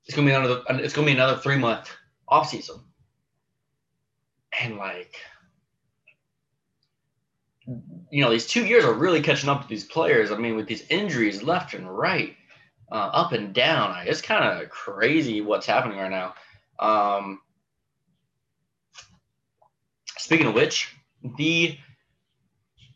it's 0.06 0.16
gonna 0.16 0.28
be 0.28 0.34
another 0.34 0.62
it's 0.84 0.94
gonna 0.94 1.08
be 1.08 1.14
another 1.14 1.38
three 1.38 1.58
month 1.58 1.90
off 2.28 2.50
season. 2.50 2.80
And 4.62 4.78
like 4.78 5.16
you 8.12 8.22
know, 8.22 8.30
these 8.30 8.46
two 8.46 8.66
years 8.66 8.84
are 8.84 8.94
really 8.94 9.22
catching 9.22 9.50
up 9.50 9.62
to 9.62 9.68
these 9.68 9.86
players. 9.86 10.32
I 10.32 10.38
mean, 10.38 10.56
with 10.56 10.68
these 10.68 10.86
injuries 10.90 11.42
left 11.42 11.74
and 11.74 11.90
right, 11.90 12.36
uh, 12.92 12.96
up 12.96 13.32
and 13.32 13.54
down, 13.54 13.96
it's 14.06 14.22
kind 14.22 14.44
of 14.44 14.70
crazy 14.70 15.42
what's 15.42 15.66
happening 15.66 15.98
right 15.98 16.12
now. 16.12 16.36
Um, 16.80 17.42
speaking 20.18 20.48
of 20.48 20.54
which, 20.54 20.96
the 21.38 21.78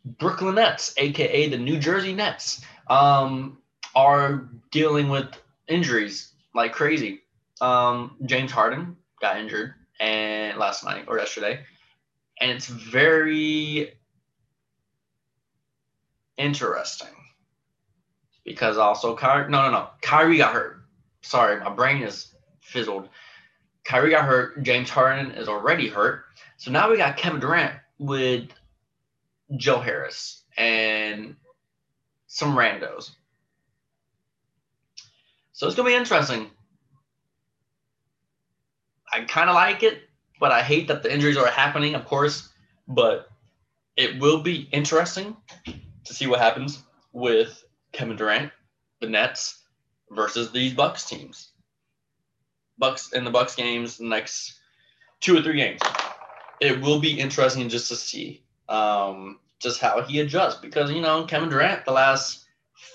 Brooklyn 0.06 0.56
Nets, 0.56 0.94
aka 0.98 1.50
the 1.50 1.58
New 1.58 1.79
Jersey 1.79 2.13
Nets, 2.13 2.62
um, 2.88 3.58
are 3.96 4.50
dealing 4.72 5.10
with 5.10 5.27
injuries 5.67 6.34
like 6.53 6.74
crazy. 6.74 7.22
Um, 7.60 8.17
James 8.25 8.51
Harden 8.51 8.98
got 9.22 9.38
injured 9.38 9.74
and 10.00 10.58
last 10.58 10.84
night 10.84 11.06
or 11.08 11.17
yesterday, 11.17 11.60
and 12.39 12.51
it's 12.51 12.67
very 12.67 13.94
interesting 16.38 17.16
because 18.48 18.77
also 18.77 19.13
Kyrie. 19.13 19.51
No, 19.51 19.63
no, 19.63 19.72
no. 19.72 19.89
Kyrie 20.01 20.38
got 20.38 20.54
hurt. 20.54 20.77
Sorry, 21.22 21.60
my 21.60 21.70
brain 21.70 22.01
is 22.01 22.34
fizzled. 22.62 23.10
Kyrie 23.84 24.10
got 24.10 24.24
hurt. 24.24 24.63
James 24.63 24.89
Harden 24.89 25.32
is 25.32 25.50
already 25.50 25.89
hurt. 25.89 26.24
So 26.56 26.72
now 26.72 26.89
we 26.89 26.96
got 26.98 27.18
Kevin 27.18 27.42
Durant 27.42 27.75
with 28.00 28.50
Joe 29.58 29.80
Harris 29.80 30.44
and 30.58 31.36
some 32.27 32.56
randos. 32.56 33.12
So 35.51 35.68
it's 35.68 35.75
gonna 35.75 35.89
be 35.89 35.96
interesting. 35.96 36.50
I 39.12 39.25
kind 39.25 39.50
of 39.50 39.56
like 39.56 39.84
it, 39.84 40.04
but 40.39 40.54
I 40.54 40.62
hate 40.62 40.88
that 40.88 41.04
the 41.04 41.13
injuries 41.13 41.38
are 41.38 41.48
happening, 41.48 41.96
of 41.96 42.06
course. 42.06 42.48
But 42.88 43.27
it 43.98 44.22
will 44.22 44.42
be 44.42 44.70
interesting 44.72 45.36
to 46.06 46.13
see 46.13 46.27
what 46.27 46.39
happens 46.39 46.82
with 47.12 47.66
Kevin 47.98 48.16
Durant, 48.16 48.51
the 49.01 49.10
Nets, 49.10 49.63
versus 50.12 50.51
these 50.51 50.74
Bucks 50.74 51.06
teams. 51.06 51.51
Bucks 52.77 53.12
in 53.12 53.24
the 53.24 53.32
Bucks 53.32 53.56
games, 53.56 53.98
the 53.98 54.06
next 54.06 54.60
two 55.20 55.36
or 55.36 55.42
three 55.42 55.58
games. 55.58 55.82
It 56.62 56.80
will 56.80 57.00
be 57.00 57.20
interesting 57.20 57.68
just 57.70 57.89
to 57.89 57.96
see 57.96 58.44
um, 58.70 59.39
just 59.60 59.82
how 59.82 60.01
he 60.04 60.20
adjusts 60.20 60.60
because 60.60 60.92
you 60.92 61.01
know 61.01 61.25
Kevin 61.25 61.50
Durant 61.50 61.86
the 61.86 61.92
last 61.92 62.46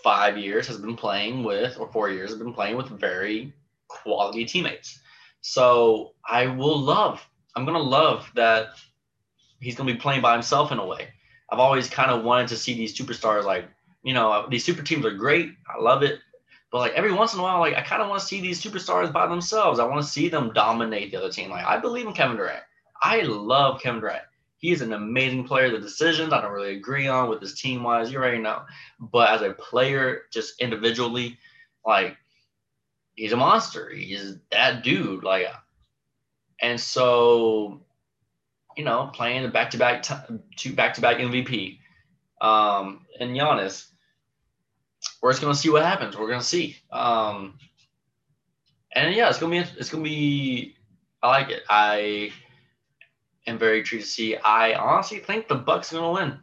five 0.04 0.38
years 0.38 0.68
has 0.68 0.78
been 0.78 0.96
playing 0.96 1.42
with, 1.42 1.78
or 1.78 1.90
four 1.90 2.08
years 2.08 2.30
has 2.30 2.38
been 2.38 2.54
playing 2.54 2.76
with 2.76 2.88
very 2.88 3.52
quality 3.88 4.44
teammates. 4.44 5.00
So 5.40 6.12
I 6.28 6.46
will 6.46 6.78
love, 6.78 7.20
I'm 7.56 7.64
going 7.64 7.76
to 7.76 7.82
love 7.82 8.30
that 8.36 8.68
he's 9.60 9.74
going 9.74 9.88
to 9.88 9.94
be 9.94 10.00
playing 10.00 10.22
by 10.22 10.34
himself 10.34 10.70
in 10.70 10.78
a 10.78 10.86
way. 10.86 11.08
I've 11.50 11.58
always 11.58 11.90
kind 11.90 12.12
of 12.12 12.24
wanted 12.24 12.48
to 12.48 12.56
see 12.56 12.74
these 12.74 12.96
superstars 12.96 13.44
like, 13.44 13.68
you 14.02 14.14
know, 14.14 14.46
these 14.50 14.64
super 14.64 14.82
teams 14.82 15.04
are 15.04 15.14
great. 15.14 15.54
I 15.68 15.80
love 15.80 16.02
it. 16.02 16.20
But 16.70 16.78
like 16.78 16.92
every 16.92 17.12
once 17.12 17.34
in 17.34 17.40
a 17.40 17.42
while, 17.42 17.60
like 17.60 17.74
I 17.74 17.82
kind 17.82 18.02
of 18.02 18.08
want 18.08 18.20
to 18.20 18.26
see 18.26 18.40
these 18.40 18.62
superstars 18.62 19.12
by 19.12 19.26
themselves. 19.26 19.78
I 19.78 19.84
want 19.84 20.02
to 20.02 20.10
see 20.10 20.28
them 20.28 20.52
dominate 20.54 21.10
the 21.10 21.18
other 21.18 21.30
team. 21.30 21.50
Like 21.50 21.66
I 21.66 21.78
believe 21.78 22.06
in 22.06 22.14
Kevin 22.14 22.36
Durant. 22.36 22.62
I 23.02 23.20
love 23.22 23.80
Kevin 23.80 24.00
Durant. 24.00 24.22
He 24.56 24.70
is 24.70 24.80
an 24.80 24.92
amazing 24.92 25.44
player. 25.44 25.70
The 25.70 25.80
decisions 25.80 26.32
I 26.32 26.40
don't 26.40 26.52
really 26.52 26.76
agree 26.76 27.08
on 27.08 27.28
with 27.28 27.40
his 27.40 27.60
team 27.60 27.82
wise, 27.82 28.10
you 28.10 28.18
already 28.18 28.38
know. 28.38 28.62
But 29.00 29.30
as 29.30 29.42
a 29.42 29.52
player, 29.52 30.22
just 30.32 30.60
individually, 30.60 31.36
like 31.84 32.16
he's 33.14 33.32
a 33.32 33.36
monster. 33.36 33.90
He's 33.90 34.36
that 34.50 34.82
dude. 34.82 35.24
Like, 35.24 35.46
and 36.60 36.80
so, 36.80 37.82
you 38.76 38.84
know, 38.84 39.10
playing 39.12 39.42
the 39.42 39.48
back 39.48 39.70
to 39.70 39.78
back 39.78 40.04
two 40.56 40.72
back 40.72 40.94
to 40.94 41.00
back 41.00 41.18
MVP, 41.18 41.78
um, 42.40 43.04
and 43.20 43.36
Giannis, 43.36 43.88
we're 45.22 45.30
just 45.30 45.40
gonna 45.40 45.54
see 45.54 45.70
what 45.70 45.84
happens. 45.84 46.16
We're 46.16 46.28
gonna 46.28 46.42
see. 46.42 46.76
Um, 46.90 47.58
and 48.94 49.14
yeah, 49.14 49.28
it's 49.28 49.38
gonna 49.38 49.52
be 49.52 49.68
it's 49.78 49.88
gonna 49.88 50.02
be. 50.02 50.74
I 51.22 51.28
like 51.28 51.50
it. 51.50 51.62
I 51.70 52.32
am 53.46 53.58
very 53.58 53.78
intrigued 53.78 54.04
to 54.04 54.10
see. 54.10 54.36
I 54.36 54.74
honestly 54.74 55.18
think 55.18 55.48
the 55.48 55.54
Bucks 55.54 55.92
are 55.92 55.96
gonna 55.96 56.12
win. 56.12 56.38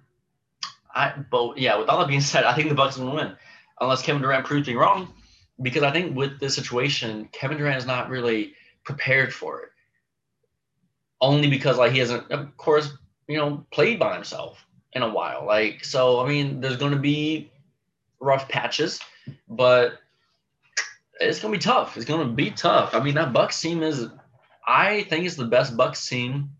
I 0.95 1.13
but 1.29 1.57
yeah, 1.57 1.77
with 1.77 1.89
all 1.89 1.99
that 1.99 2.07
being 2.07 2.21
said, 2.21 2.45
I 2.45 2.55
think 2.55 2.69
the 2.69 2.75
Bucks 2.75 2.97
are 2.97 3.01
gonna 3.01 3.15
win, 3.15 3.35
unless 3.81 4.01
Kevin 4.01 4.21
Durant 4.21 4.45
proves 4.45 4.67
me 4.67 4.75
wrong 4.75 5.13
because 5.61 5.83
I 5.83 5.91
think 5.91 6.15
with 6.15 6.39
this 6.39 6.55
situation, 6.55 7.27
Kevin 7.31 7.57
Durant 7.57 7.77
is 7.77 7.85
not 7.85 8.09
really 8.09 8.53
prepared 8.83 9.33
for 9.33 9.61
it. 9.61 9.69
Only 11.21 11.49
because 11.49 11.77
like 11.77 11.91
he 11.91 11.99
hasn't, 11.99 12.31
of 12.31 12.55
course, 12.55 12.93
you 13.27 13.37
know, 13.37 13.65
played 13.71 13.99
by 13.99 14.13
himself 14.13 14.65
in 14.93 15.01
a 15.01 15.09
while. 15.09 15.45
Like 15.45 15.83
so, 15.83 16.21
I 16.21 16.27
mean, 16.27 16.61
there's 16.61 16.77
to 16.77 16.95
be 16.95 17.51
rough 18.19 18.49
patches, 18.49 18.99
but 19.47 19.99
it's 21.19 21.39
to 21.39 21.49
be 21.49 21.57
tough. 21.57 21.97
It's 21.97 22.05
to 22.05 22.25
be 22.25 22.51
tough. 22.51 22.93
I 22.93 23.01
mean, 23.01 23.15
that 23.15 23.33
Bucks 23.33 23.59
team 23.59 23.83
is, 23.83 24.07
I 24.65 25.03
think, 25.03 25.25
it's 25.25 25.35
the 25.35 25.45
best 25.45 25.75
Bucks 25.75 26.07
team. 26.07 26.51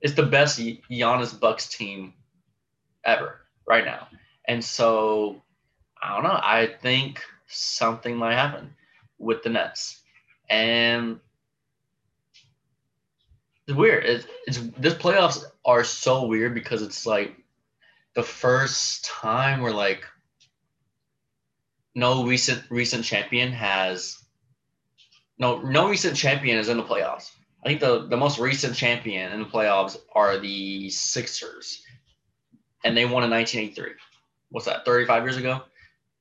It's 0.00 0.14
the 0.14 0.24
best 0.24 0.58
Giannis 0.58 1.38
Bucks 1.38 1.68
team 1.68 2.14
ever 3.04 3.40
right 3.66 3.84
now, 3.84 4.08
and 4.46 4.64
so 4.64 5.42
I 6.00 6.14
don't 6.14 6.22
know. 6.22 6.38
I 6.40 6.68
think 6.80 7.22
something 7.48 8.16
might 8.16 8.34
happen 8.34 8.74
with 9.18 9.42
the 9.42 9.50
Nets, 9.50 10.00
and 10.48 11.18
it's 13.66 13.76
weird. 13.76 14.04
It's, 14.04 14.26
it's 14.46 14.58
this 14.78 14.94
playoffs 14.94 15.44
are 15.64 15.82
so 15.82 16.26
weird 16.26 16.54
because 16.54 16.82
it's 16.82 17.04
like 17.04 17.36
the 18.18 18.24
first 18.24 19.04
time 19.04 19.60
where 19.60 19.72
like 19.72 20.04
no 21.94 22.26
recent 22.26 22.60
recent 22.68 23.04
champion 23.04 23.52
has 23.52 24.18
no 25.38 25.60
no 25.60 25.88
recent 25.88 26.16
champion 26.16 26.58
is 26.58 26.68
in 26.68 26.78
the 26.78 26.82
playoffs. 26.82 27.30
I 27.64 27.68
think 27.68 27.78
the, 27.78 28.08
the 28.08 28.16
most 28.16 28.40
recent 28.40 28.74
champion 28.74 29.30
in 29.30 29.38
the 29.38 29.46
playoffs 29.46 29.96
are 30.16 30.36
the 30.36 30.90
Sixers, 30.90 31.80
and 32.84 32.96
they 32.96 33.04
won 33.04 33.22
in 33.22 33.30
1983. 33.30 33.92
What's 34.50 34.66
that? 34.66 34.84
35 34.84 35.22
years 35.22 35.36
ago. 35.36 35.62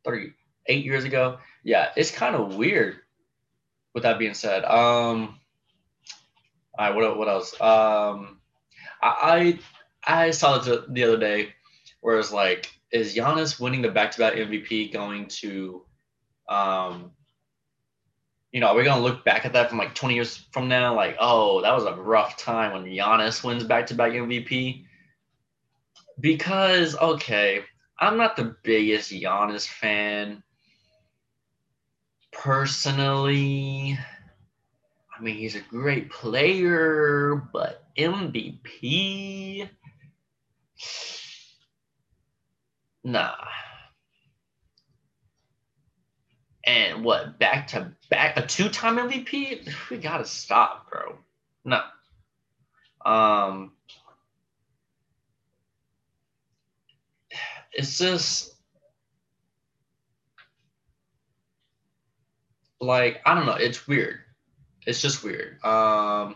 38 0.05 0.85
years 0.85 1.03
ago. 1.03 1.39
Yeah, 1.63 1.89
it's 1.97 2.11
kind 2.11 2.35
of 2.35 2.57
weird. 2.57 2.97
With 3.95 4.03
that 4.03 4.19
being 4.19 4.35
said, 4.35 4.65
um, 4.65 5.39
all 6.77 6.91
right, 6.91 6.95
what 6.95 7.17
what 7.17 7.27
else? 7.27 7.59
Um, 7.59 8.37
I 9.01 9.57
I, 10.05 10.29
saw 10.29 10.61
it 10.61 10.93
the 10.93 11.03
other 11.03 11.17
day, 11.17 11.55
where 12.07 12.17
it's 12.17 12.31
like, 12.31 12.71
is 12.93 13.13
Giannis 13.13 13.59
winning 13.59 13.81
the 13.81 13.91
back-to-back 13.91 14.35
MVP 14.35 14.93
going 14.93 15.27
to, 15.41 15.83
um, 16.47 17.11
you 18.53 18.61
know, 18.61 18.67
are 18.67 18.77
we 18.77 18.85
gonna 18.85 19.03
look 19.03 19.25
back 19.25 19.45
at 19.45 19.51
that 19.51 19.67
from 19.67 19.77
like 19.77 19.93
20 19.93 20.15
years 20.15 20.47
from 20.53 20.69
now, 20.69 20.95
like, 20.95 21.17
oh, 21.19 21.61
that 21.63 21.75
was 21.75 21.83
a 21.83 21.91
rough 21.95 22.37
time 22.37 22.71
when 22.71 22.85
Giannis 22.85 23.43
wins 23.43 23.65
back-to-back 23.65 24.13
MVP? 24.13 24.85
Because 26.17 26.95
okay, 26.95 27.65
I'm 27.99 28.15
not 28.15 28.37
the 28.37 28.55
biggest 28.63 29.11
Giannis 29.11 29.67
fan. 29.67 30.41
Personally, 32.31 33.99
I 35.13 35.21
mean, 35.21 35.35
he's 35.35 35.55
a 35.55 35.59
great 35.59 36.09
player, 36.09 37.35
but 37.51 37.83
MVP? 37.97 39.67
Nah. 43.07 43.37
And 46.65 47.05
what, 47.05 47.39
back 47.39 47.67
to 47.67 47.93
back, 48.09 48.35
a 48.35 48.45
two 48.45 48.67
time 48.67 48.97
MVP? 48.97 49.69
We 49.89 49.97
gotta 49.97 50.25
stop, 50.25 50.91
bro. 50.91 51.17
No. 51.63 51.79
Um, 53.09 53.71
it's 57.71 57.97
just 57.97 58.53
like 62.81 63.21
I 63.25 63.35
don't 63.35 63.45
know. 63.45 63.53
It's 63.53 63.87
weird. 63.87 64.17
It's 64.85 65.01
just 65.01 65.23
weird. 65.23 65.63
Um, 65.63 66.35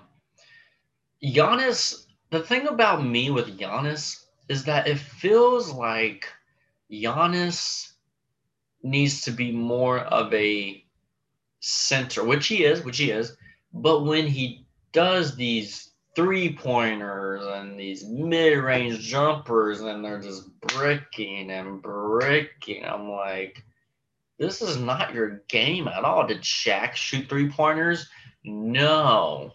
Giannis. 1.22 2.06
The 2.30 2.40
thing 2.40 2.68
about 2.68 3.06
me 3.06 3.30
with 3.30 3.60
Giannis 3.60 4.24
is 4.48 4.64
that 4.64 4.88
it 4.88 5.00
feels 5.00 5.70
like 5.70 6.30
Giannis 6.92 7.94
needs 8.84 9.22
to 9.22 9.32
be 9.32 9.52
more 9.52 10.00
of 10.00 10.34
a 10.34 10.84
center, 11.60 12.24
which 12.24 12.48
he 12.48 12.66
is, 12.66 12.84
which 12.84 12.98
he 12.98 13.12
is. 13.12 13.36
But 13.74 14.06
when 14.06 14.28
he 14.28 14.66
does 14.92 15.36
these 15.36 15.92
three 16.16 16.54
pointers 16.56 17.46
and 17.46 17.80
these 17.80 18.06
mid 18.06 18.58
range 18.58 19.00
jumpers, 19.00 19.82
and 19.82 20.04
they're 20.04 20.22
just 20.22 20.50
bricking 20.62 21.50
and 21.52 21.82
bricking. 21.82 22.86
I'm 22.86 23.10
like, 23.10 23.64
this 24.38 24.62
is 24.62 24.78
not 24.78 25.14
your 25.14 25.44
game 25.48 25.88
at 25.88 26.04
all. 26.04 26.28
Did 26.28 26.42
Shaq 26.42 26.96
shoot 26.96 27.30
three 27.30 27.50
pointers? 27.50 28.10
No. 28.44 29.54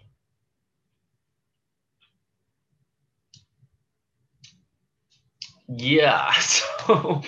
Yeah, 5.68 6.32
so 6.40 7.22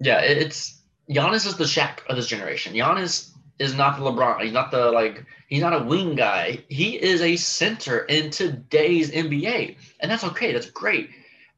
yeah, 0.00 0.20
it's 0.20 0.82
Giannis 1.08 1.46
is 1.46 1.56
the 1.56 1.64
Shaq 1.64 2.04
of 2.08 2.16
this 2.16 2.26
generation. 2.26 2.74
Giannis 2.74 3.30
is 3.58 3.74
not 3.74 3.98
the 3.98 4.04
LeBron. 4.04 4.42
He's 4.42 4.52
not 4.52 4.70
the 4.70 4.90
like 4.90 5.24
he's 5.48 5.62
not 5.62 5.80
a 5.80 5.84
wing 5.84 6.14
guy. 6.14 6.64
He 6.68 7.00
is 7.00 7.20
a 7.20 7.36
center 7.36 8.00
in 8.00 8.30
today's 8.30 9.10
NBA. 9.10 9.76
And 10.00 10.10
that's 10.10 10.24
okay. 10.24 10.52
That's 10.52 10.70
great. 10.70 11.10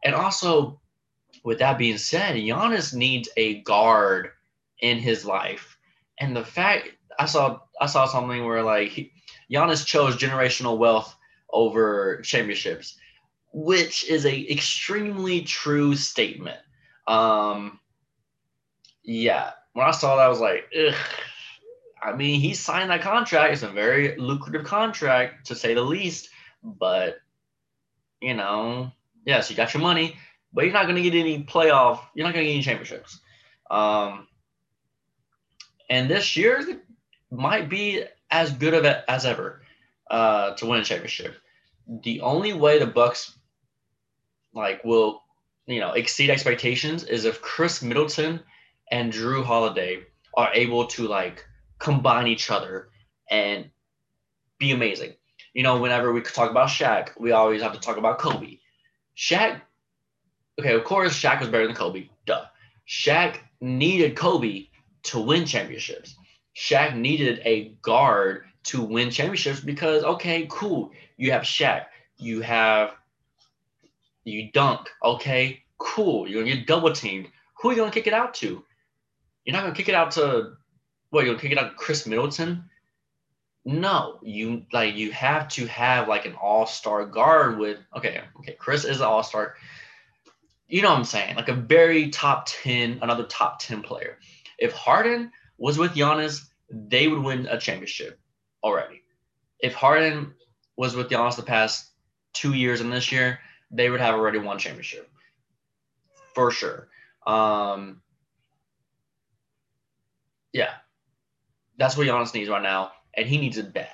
And 0.04 0.14
also, 0.14 0.80
with 1.44 1.58
that 1.60 1.78
being 1.78 1.98
said, 1.98 2.36
Giannis 2.36 2.94
needs 2.94 3.28
a 3.36 3.60
guard 3.62 4.30
in 4.80 4.98
his 4.98 5.24
life. 5.24 5.78
And 6.18 6.36
the 6.36 6.44
fact 6.44 6.90
I 7.18 7.26
saw 7.26 7.60
I 7.80 7.86
saw 7.86 8.06
something 8.06 8.44
where 8.44 8.62
like 8.62 8.90
he, 8.90 9.12
Giannis 9.50 9.86
chose 9.86 10.16
generational 10.16 10.78
wealth 10.78 11.14
over 11.50 12.20
championships, 12.22 12.98
which 13.54 14.04
is 14.10 14.26
a 14.26 14.52
extremely 14.52 15.40
true 15.42 15.94
statement. 15.94 16.58
Um 17.06 17.78
yeah, 19.02 19.52
when 19.74 19.86
I 19.86 19.92
saw 19.92 20.16
that 20.16 20.26
I 20.26 20.28
was 20.28 20.40
like, 20.40 20.70
ugh 20.76 20.94
I 22.04 22.14
mean, 22.14 22.40
he 22.40 22.52
signed 22.52 22.90
that 22.90 23.00
contract. 23.00 23.54
It's 23.54 23.62
a 23.62 23.68
very 23.68 24.14
lucrative 24.16 24.64
contract, 24.64 25.46
to 25.46 25.54
say 25.54 25.72
the 25.72 25.80
least. 25.80 26.28
But, 26.62 27.16
you 28.20 28.34
know, 28.34 28.92
yes, 29.24 29.48
you 29.48 29.56
got 29.56 29.72
your 29.72 29.82
money, 29.82 30.16
but 30.52 30.64
you're 30.64 30.74
not 30.74 30.84
going 30.84 31.02
to 31.02 31.10
get 31.10 31.18
any 31.18 31.42
playoff. 31.44 32.00
You're 32.14 32.26
not 32.26 32.34
going 32.34 32.44
to 32.44 32.50
get 32.50 32.54
any 32.56 32.62
championships. 32.62 33.20
Um, 33.70 34.28
and 35.88 36.10
this 36.10 36.36
year 36.36 36.82
might 37.30 37.70
be 37.70 38.04
as 38.30 38.52
good 38.52 38.74
of 38.74 38.84
it 38.84 39.02
as 39.08 39.24
ever 39.24 39.62
uh, 40.10 40.54
to 40.56 40.66
win 40.66 40.80
a 40.80 40.84
championship. 40.84 41.36
The 42.02 42.20
only 42.20 42.52
way 42.52 42.78
the 42.78 42.86
Bucks 42.86 43.38
like 44.54 44.84
will 44.84 45.22
you 45.66 45.80
know 45.80 45.92
exceed 45.92 46.30
expectations 46.30 47.04
is 47.04 47.24
if 47.24 47.42
Khris 47.42 47.82
Middleton 47.82 48.40
and 48.90 49.12
Jrue 49.12 49.44
Holiday 49.44 50.04
are 50.36 50.52
able 50.54 50.86
to 50.86 51.06
like 51.06 51.44
combine 51.78 52.26
each 52.26 52.50
other 52.50 52.88
and 53.30 53.70
be 54.58 54.72
amazing. 54.72 55.14
You 55.52 55.62
know, 55.62 55.78
whenever 55.80 56.12
we 56.12 56.20
talk 56.20 56.50
about 56.50 56.68
Shaq, 56.68 57.10
we 57.18 57.32
always 57.32 57.62
have 57.62 57.72
to 57.72 57.80
talk 57.80 57.96
about 57.96 58.18
Kobe. 58.18 58.58
Shaq, 59.16 59.60
okay, 60.58 60.74
of 60.74 60.84
course, 60.84 61.18
Shaq 61.18 61.40
was 61.40 61.48
better 61.48 61.66
than 61.66 61.76
Kobe. 61.76 62.08
Duh. 62.26 62.44
Shaq 62.88 63.38
needed 63.60 64.16
Kobe 64.16 64.66
to 65.04 65.20
win 65.20 65.46
championships. 65.46 66.16
Shaq 66.56 66.96
needed 66.96 67.40
a 67.44 67.76
guard 67.82 68.44
to 68.64 68.82
win 68.82 69.10
championships 69.10 69.60
because 69.60 70.02
okay, 70.02 70.46
cool. 70.50 70.90
You 71.16 71.30
have 71.32 71.42
Shaq, 71.42 71.86
you 72.18 72.40
have 72.40 72.94
you 74.24 74.50
dunk, 74.52 74.88
okay, 75.02 75.62
cool. 75.78 76.28
You're 76.28 76.42
gonna 76.42 76.56
get 76.56 76.66
double 76.66 76.92
teamed. 76.92 77.28
Who 77.60 77.68
are 77.68 77.72
you 77.72 77.78
gonna 77.78 77.90
kick 77.90 78.06
it 78.06 78.14
out 78.14 78.34
to? 78.34 78.64
You're 79.44 79.54
not 79.54 79.62
gonna 79.62 79.74
kick 79.74 79.88
it 79.88 79.94
out 79.94 80.12
to 80.12 80.54
what? 81.10 81.24
You're 81.24 81.34
gonna 81.34 81.42
kick 81.42 81.52
it 81.52 81.58
out 81.58 81.70
to 81.70 81.76
Khris 81.76 82.06
Middleton? 82.06 82.68
No, 83.64 84.18
you 84.22 84.64
like 84.72 84.94
you 84.96 85.10
have 85.12 85.48
to 85.48 85.66
have 85.66 86.08
like 86.08 86.26
an 86.26 86.34
all-star 86.34 87.06
guard 87.06 87.58
with 87.58 87.78
okay, 87.96 88.22
okay. 88.40 88.56
Khris 88.58 88.84
is 88.84 89.00
an 89.00 89.06
all-star. 89.06 89.54
You 90.66 90.82
know 90.82 90.90
what 90.90 90.98
I'm 90.98 91.04
saying? 91.04 91.36
Like 91.36 91.48
a 91.48 91.54
very 91.54 92.10
top 92.10 92.46
10, 92.46 93.00
another 93.02 93.24
top 93.24 93.60
10 93.60 93.82
player. 93.82 94.18
If 94.58 94.72
Harden 94.72 95.30
was 95.58 95.78
with 95.78 95.92
Giannis, 95.94 96.40
they 96.70 97.06
would 97.06 97.22
win 97.22 97.46
a 97.46 97.58
championship 97.58 98.18
already. 98.62 99.02
If 99.60 99.74
Harden 99.74 100.34
was 100.76 100.96
with 100.96 101.10
Giannis 101.10 101.36
the 101.36 101.42
past 101.42 101.90
two 102.32 102.54
years 102.54 102.80
and 102.80 102.92
this 102.92 103.12
year, 103.12 103.38
they 103.74 103.90
would 103.90 104.00
have 104.00 104.14
already 104.14 104.38
won 104.38 104.58
championship 104.58 105.10
for 106.34 106.50
sure. 106.50 106.88
Um, 107.26 108.02
yeah, 110.52 110.74
that's 111.78 111.96
what 111.96 112.06
Giannis 112.06 112.34
needs 112.34 112.48
right 112.48 112.62
now, 112.62 112.92
and 113.14 113.26
he 113.26 113.38
needs 113.38 113.58
it 113.58 113.72
bad. 113.72 113.88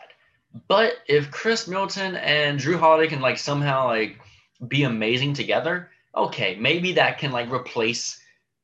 But 0.68 0.94
if 1.06 1.30
Khris 1.30 1.68
Middleton 1.68 2.16
and 2.16 2.58
Jrue 2.58 2.78
Holiday 2.78 3.08
can 3.08 3.20
like 3.20 3.38
somehow 3.38 3.86
like 3.86 4.18
be 4.66 4.82
amazing 4.82 5.34
together, 5.34 5.90
okay, 6.14 6.56
maybe 6.56 6.92
that 6.92 7.18
can 7.18 7.30
like 7.32 7.50
replace 7.50 8.20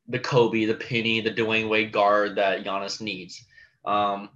the 0.09 0.19
Kobe, 0.19 0.65
the 0.65 0.75
Penny, 0.75 1.21
the 1.21 1.31
Dwyane 1.31 1.69
Wade 1.69 1.93
guard 1.93 2.37
that 2.37 2.65
Giannis 2.65 3.01
needs. 3.01 3.45
Um, 3.85 4.31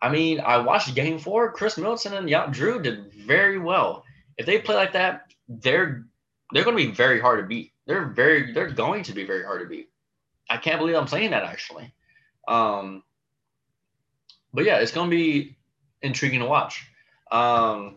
I 0.00 0.10
mean, 0.10 0.40
I 0.40 0.58
watched 0.58 0.94
Game 0.94 1.18
Four. 1.18 1.52
Khris 1.52 1.78
Middleton 1.78 2.14
and 2.14 2.28
Jrue 2.28 2.82
did 2.82 3.12
very 3.12 3.58
well. 3.58 4.04
If 4.36 4.46
they 4.46 4.58
play 4.58 4.74
like 4.74 4.92
that, 4.92 5.31
they're 5.60 6.06
they're 6.52 6.64
going 6.64 6.76
to 6.76 6.86
be 6.86 6.92
very 6.92 7.20
hard 7.20 7.40
to 7.40 7.46
beat. 7.46 7.72
They're 7.86 8.06
very 8.06 8.52
they're 8.52 8.70
going 8.70 9.02
to 9.04 9.12
be 9.12 9.24
very 9.24 9.44
hard 9.44 9.62
to 9.62 9.68
beat. 9.68 9.90
I 10.48 10.56
can't 10.56 10.78
believe 10.78 10.96
I'm 10.96 11.08
saying 11.08 11.30
that 11.30 11.44
actually. 11.44 11.94
Um, 12.46 13.02
but 14.52 14.64
yeah, 14.64 14.78
it's 14.78 14.92
going 14.92 15.10
to 15.10 15.16
be 15.16 15.56
intriguing 16.02 16.40
to 16.40 16.46
watch. 16.46 16.86
Um, 17.30 17.96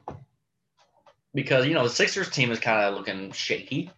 because 1.33 1.65
you 1.65 1.73
know 1.73 1.83
the 1.83 1.89
Sixers 1.89 2.29
team 2.29 2.51
is 2.51 2.59
kind 2.59 2.85
of 2.85 2.95
looking 2.95 3.31
shaky. 3.31 3.91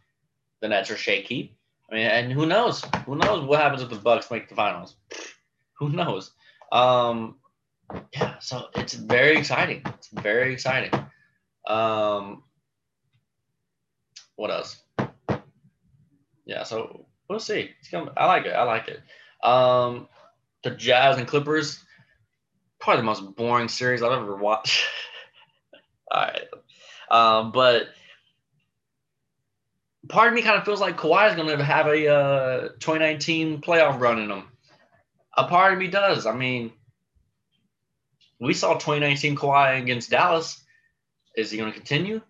The 0.62 0.70
Nets 0.70 0.89
are 0.89 0.98
shaky. 0.98 1.56
I 1.89 1.96
mean, 1.96 2.08
and 2.08 2.34
who 2.34 2.46
knows? 2.46 2.84
Who 3.06 3.15
knows 3.15 3.46
what 3.46 3.62
happens 3.62 3.82
if 3.82 3.89
the 3.89 3.96
Bucks 3.96 4.32
make 4.32 4.50
the 4.50 4.56
finals? 4.56 4.96
Who 5.80 5.89
knows? 5.89 6.32
Um, 6.72 7.36
yeah, 8.12 8.39
so 8.39 8.67
it's 8.76 8.93
very 8.93 9.38
exciting. 9.38 9.84
It's 9.86 10.10
very 10.10 10.52
exciting. 10.52 10.91
Um, 11.67 12.43
what 14.38 14.52
else? 14.52 14.82
Yeah, 16.45 16.63
so 16.63 17.06
we'll 17.30 17.39
see. 17.39 17.71
I 18.15 18.26
like 18.26 18.45
it. 18.45 18.54
I 18.54 18.63
like 18.63 18.88
it. 18.88 19.02
Um, 19.45 20.08
the 20.63 20.71
Jazz 20.71 21.17
and 21.17 21.28
Clippers, 21.28 21.84
probably 22.80 23.02
the 23.02 23.06
most 23.06 23.36
boring 23.36 23.67
series 23.67 24.02
I've 24.02 24.13
ever 24.13 24.38
watched. 24.38 24.86
All 26.12 26.21
right, 26.21 26.47
um, 27.12 27.52
but 27.52 27.89
part 30.08 30.30
of 30.30 30.34
me 30.34 30.41
kind 30.41 30.58
of 30.58 30.63
feels 30.63 30.80
like 30.80 30.97
Kawhi 30.97 31.30
is 31.30 31.36
going 31.36 31.50
to 31.50 31.63
have 31.63 31.88
a 31.88 32.08
uh, 32.08 32.60
2019 32.80 33.60
playoff 33.62 34.00
run 34.00 34.19
in 34.19 34.32
him. 34.32 34.43
A 35.36 35.47
part 35.47 35.73
of 35.73 35.80
me 35.80 35.88
does. 35.88 36.26
I 36.26 36.34
mean, 36.34 36.71
we 38.39 38.54
saw 38.54 38.73
2019 38.73 39.36
Kawhi 39.36 39.82
against 39.82 40.10
Dallas. 40.10 40.63
Is 41.36 41.52
he 41.52 41.58
going 41.58 41.71
to 41.71 41.78
continue? 41.78 42.21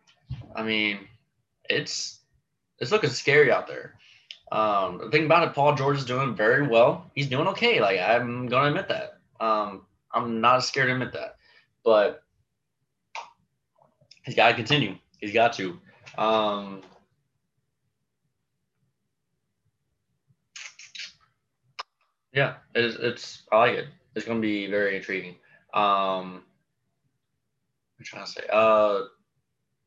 I 0.56 0.64
mean, 0.64 1.00
it's 1.70 2.20
it's 2.80 2.92
looking 2.92 3.10
scary 3.10 3.52
out 3.52 3.68
there. 3.68 3.96
Um, 4.52 5.00
the 5.00 5.10
thing 5.10 5.26
about 5.26 5.48
it, 5.48 5.54
Paul 5.54 5.76
George 5.76 5.98
is 5.98 6.06
doing 6.06 6.36
very 6.36 6.68
well. 6.68 7.10
He's 7.16 7.28
doing 7.28 7.48
okay. 7.50 7.82
Like 7.82 8.00
I'm 8.00 8.48
to 8.64 8.80
admit 8.80 8.90
that. 8.90 9.20
Um, 9.40 9.86
I'm 10.14 10.42
not 10.42 10.64
scared 10.64 10.88
to 10.88 10.94
admit 10.94 11.14
that, 11.14 11.36
but 11.84 12.22
he's 14.24 14.36
got 14.36 14.50
to 14.50 14.56
continue. 14.56 14.96
He's 15.20 15.34
got 15.34 15.54
to. 15.54 15.80
Um, 16.18 16.82
Yeah, 22.38 22.58
it's, 22.76 22.96
it's 23.00 23.44
I 23.52 23.58
like 23.58 23.76
it. 23.78 23.88
It's 24.16 24.26
to 24.38 24.48
be 24.48 24.68
very 24.68 24.96
intriguing. 24.96 25.38
Um, 25.74 26.44
I'm 27.98 28.04
trying 28.04 28.26
to 28.26 28.32
say, 28.32 28.44
uh, 28.54 29.00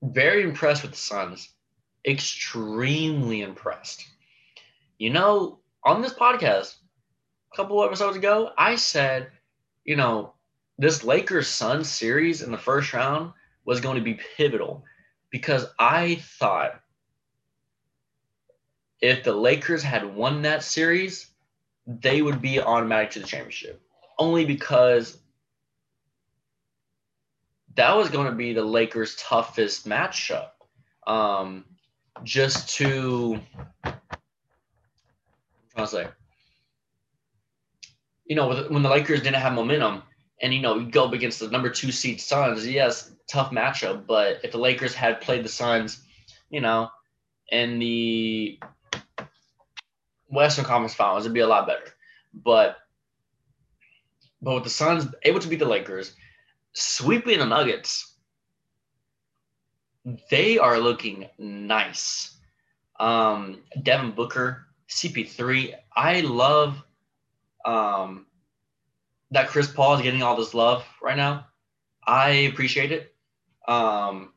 very 0.03 0.43
impressed 0.43 0.83
with 0.83 0.91
the 0.91 0.97
Suns. 0.97 1.49
Extremely 2.07 3.43
impressed. 3.43 4.07
You 4.99 5.11
know, 5.11 5.61
on 5.85 6.03
this 6.03 6.15
podcast, 6.15 6.77
a 7.53 7.57
couple 7.57 7.85
episodes 7.85 8.17
ago, 8.17 8.51
I 8.57 8.77
said, 8.77 9.31
you 9.85 9.97
know, 9.97 10.35
this 10.79 11.05
Lakers 11.05 11.49
Suns 11.49 11.89
series 11.89 12.43
in 12.43 12.51
the 12.51 12.59
first 12.59 12.93
round 12.93 13.33
was 13.65 13.81
going 13.81 13.97
to 13.97 14.03
be 14.03 14.21
pivotal 14.37 14.85
because 15.31 15.67
I 15.79 16.17
thought 16.17 16.81
if 19.01 19.25
the 19.25 19.33
Lakers 19.33 19.83
had 19.83 20.15
won 20.15 20.43
that 20.43 20.63
series, 20.63 21.27
they 21.87 22.23
would 22.23 22.41
be 22.41 22.61
automatic 22.61 23.11
to 23.13 23.21
the 23.21 23.27
championship 23.27 23.83
only 24.21 24.45
because 24.45 25.19
that 27.75 27.97
was 27.97 28.11
going 28.11 28.27
to 28.27 28.37
be 28.37 28.53
the 28.53 28.63
Lakers' 28.63 29.17
toughest 29.17 29.89
matchup. 29.89 30.51
Um, 31.07 31.65
just 32.25 32.75
to, 32.77 33.41
trying 33.83 33.95
to 35.77 35.87
say, 35.87 36.09
you 38.27 38.37
know, 38.37 38.67
when 38.69 38.83
the 38.83 38.89
Lakers 38.89 39.23
didn't 39.23 39.41
have 39.41 39.53
momentum, 39.55 40.03
and 40.41 40.55
you 40.55 40.61
know, 40.61 40.79
you 40.79 40.91
go 40.91 41.05
up 41.07 41.13
against 41.13 41.41
the 41.41 41.49
number 41.49 41.69
two 41.69 41.93
seed 41.93 42.21
Suns, 42.21 42.67
yes, 42.67 43.11
tough 43.29 43.51
matchup. 43.51 44.07
But 44.07 44.41
if 44.45 44.53
the 44.53 44.59
Lakers 44.59 44.95
had 44.95 45.21
played 45.21 45.45
the 45.45 45.49
Suns, 45.49 46.03
you 46.49 46.61
know, 46.61 46.89
in 47.51 47.79
the 47.79 48.61
Western 50.29 50.65
Conference 50.65 50.95
Finals, 50.95 51.25
it'd 51.25 51.35
be 51.35 51.41
a 51.41 51.47
lot 51.47 51.67
better. 51.67 51.85
But 52.33 52.77
but 54.41 54.55
with 54.55 54.65
the 54.65 54.71
Suns 54.71 55.07
able 55.25 55.41
to 55.41 55.49
beat 55.49 55.59
the 55.59 55.67
Lakers, 55.67 56.15
sweeping 56.73 57.39
the 57.41 57.47
Nuggets, 57.47 58.10
they 60.31 60.59
are 60.59 60.79
looking 60.79 61.29
nice. 61.39 62.37
Um, 62.99 63.63
Devin 63.83 64.13
Booker, 64.13 64.67
CP3. 64.89 65.75
I 65.95 66.21
love 66.21 66.83
um, 67.65 68.27
that 69.31 69.49
Chris 69.49 69.69
Paul 69.69 69.97
is 69.97 70.03
getting 70.03 70.23
all 70.23 70.37
this 70.37 70.55
love 70.55 70.85
right 71.03 71.17
now. 71.17 71.47
I 72.07 72.31
appreciate 72.53 72.93
it. 72.93 73.15
Um, 73.69 74.33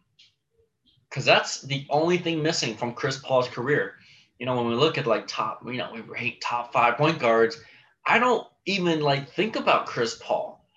because 1.09 1.25
that's 1.25 1.61
the 1.61 1.85
only 1.91 2.17
thing 2.17 2.41
missing 2.41 2.75
from 2.75 2.93
Chris 2.93 3.17
Paul's 3.17 3.47
career 3.47 3.95
you 4.43 4.45
know, 4.45 4.57
when 4.57 4.67
we 4.67 4.75
look 4.75 4.97
at 4.97 5.07
like 5.07 5.25
top, 5.25 5.61
you 5.65 5.77
know, 5.77 5.89
we 5.93 6.01
rate 6.01 6.41
top 6.41 6.73
five 6.73 6.97
point 6.97 7.17
guards, 7.17 7.61
I 8.05 8.19
don't 8.19 8.45
even 8.65 8.99
like 8.99 9.29
think 9.29 9.55
about 9.55 9.85
Chris 9.85 10.19
Paul. 10.21 10.67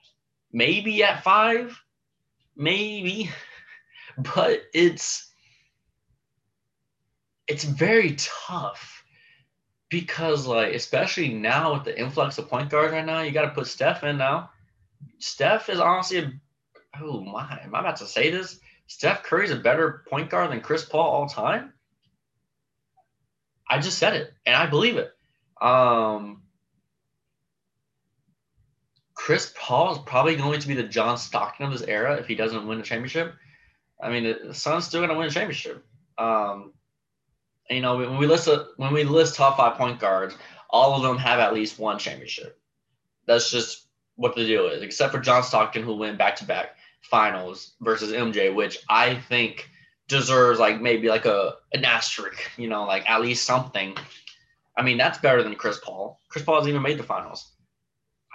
Maybe 0.53 1.03
at 1.03 1.25
five, 1.25 1.77
maybe, 2.55 3.29
but 4.35 4.63
it's 4.73 5.33
it's 7.49 7.65
very 7.65 8.17
tough 8.19 9.05
because 9.89 10.47
like 10.47 10.75
especially 10.75 11.33
now 11.33 11.75
with 11.75 11.85
the 11.85 11.99
influx 11.99 12.39
of 12.39 12.49
point 12.49 12.71
guards 12.71 12.93
right 12.93 13.05
now, 13.05 13.21
you 13.21 13.31
got 13.31 13.43
to 13.43 13.51
put 13.51 13.67
Steph 13.67 14.03
in 14.05 14.19
now. 14.19 14.51
Steph 15.19 15.69
is 15.69 15.81
honestly 15.81 16.19
a 16.19 16.33
oh 17.01 17.21
my, 17.21 17.61
am 17.63 17.75
I 17.75 17.81
about 17.81 17.97
to 17.97 18.07
say 18.07 18.31
this? 18.31 18.59
Steph 18.87 19.23
Curry's 19.23 19.51
a 19.51 19.57
better 19.57 20.05
point 20.09 20.31
guard 20.31 20.51
than 20.51 20.61
Chris 20.61 20.85
Paul 20.85 21.11
all 21.11 21.29
time. 21.29 21.73
I 23.69 23.81
just 23.81 23.99
said 23.99 24.15
it, 24.15 24.33
and 24.45 24.55
I 24.55 24.67
believe 24.67 24.97
it. 24.97 25.11
Um, 25.61 26.43
Chris 29.15 29.53
Paul 29.57 29.93
is 29.93 29.99
probably 30.07 30.37
going 30.37 30.61
to 30.61 30.69
be 30.69 30.75
the 30.75 30.85
John 30.85 31.19
Stockton 31.19 31.67
of 31.67 31.73
this 31.73 31.83
era 31.83 32.17
if 32.17 32.27
he 32.27 32.37
doesn't 32.37 32.67
win 32.67 32.79
a 32.79 32.83
championship. 32.83 33.35
I 34.01 34.11
mean, 34.11 34.37
the 34.49 34.55
Suns 34.55 34.87
still 34.87 35.01
going 35.01 35.11
to 35.11 35.17
win 35.17 35.29
a 35.29 35.31
championship. 35.31 35.85
Um, 36.19 36.73
you 37.71 37.81
know, 37.81 37.97
when 37.97 38.19
we 38.19 38.27
list 38.27 38.49
a, 38.49 38.67
when 38.77 38.93
we 38.93 39.05
list 39.05 39.35
top 39.35 39.57
five 39.57 39.77
point 39.77 39.99
guards, 39.99 40.35
all 40.71 40.95
of 40.95 41.03
them 41.03 41.19
have 41.19 41.41
at 41.41 41.55
least 41.55 41.79
one 41.79 41.99
championship. 41.99 42.59
That's 43.27 43.51
just 43.51 43.87
what 44.17 44.35
the 44.35 44.45
deal 44.45 44.67
is, 44.67 44.83
except 44.83 45.13
for 45.13 45.21
John 45.21 45.43
Stockton, 45.43 45.83
who 45.83 45.97
went 45.97 46.19
back 46.19 46.37
to 46.37 46.45
back 46.45 46.77
finals 47.03 47.73
versus 47.81 48.13
MJ, 48.13 48.55
which 48.55 48.79
I 48.89 49.15
think 49.15 49.69
deserves 50.09 50.61
like 50.61 50.81
maybe 50.81 51.09
like 51.09 51.27
a 51.27 51.57
an 51.73 51.85
asterisk, 51.85 52.51
you 52.57 52.69
know, 52.69 52.85
like 52.85 53.09
at 53.09 53.21
least 53.21 53.45
something. 53.45 53.97
I 54.77 54.83
mean, 54.83 54.99
that's 54.99 55.19
better 55.19 55.43
than 55.43 55.55
Chris 55.55 55.81
Paul. 55.83 56.21
Chris 56.29 56.45
Paul 56.45 56.57
hasn't 56.57 56.71
even 56.71 56.83
made 56.83 56.99
the 56.99 57.03
finals. 57.03 57.53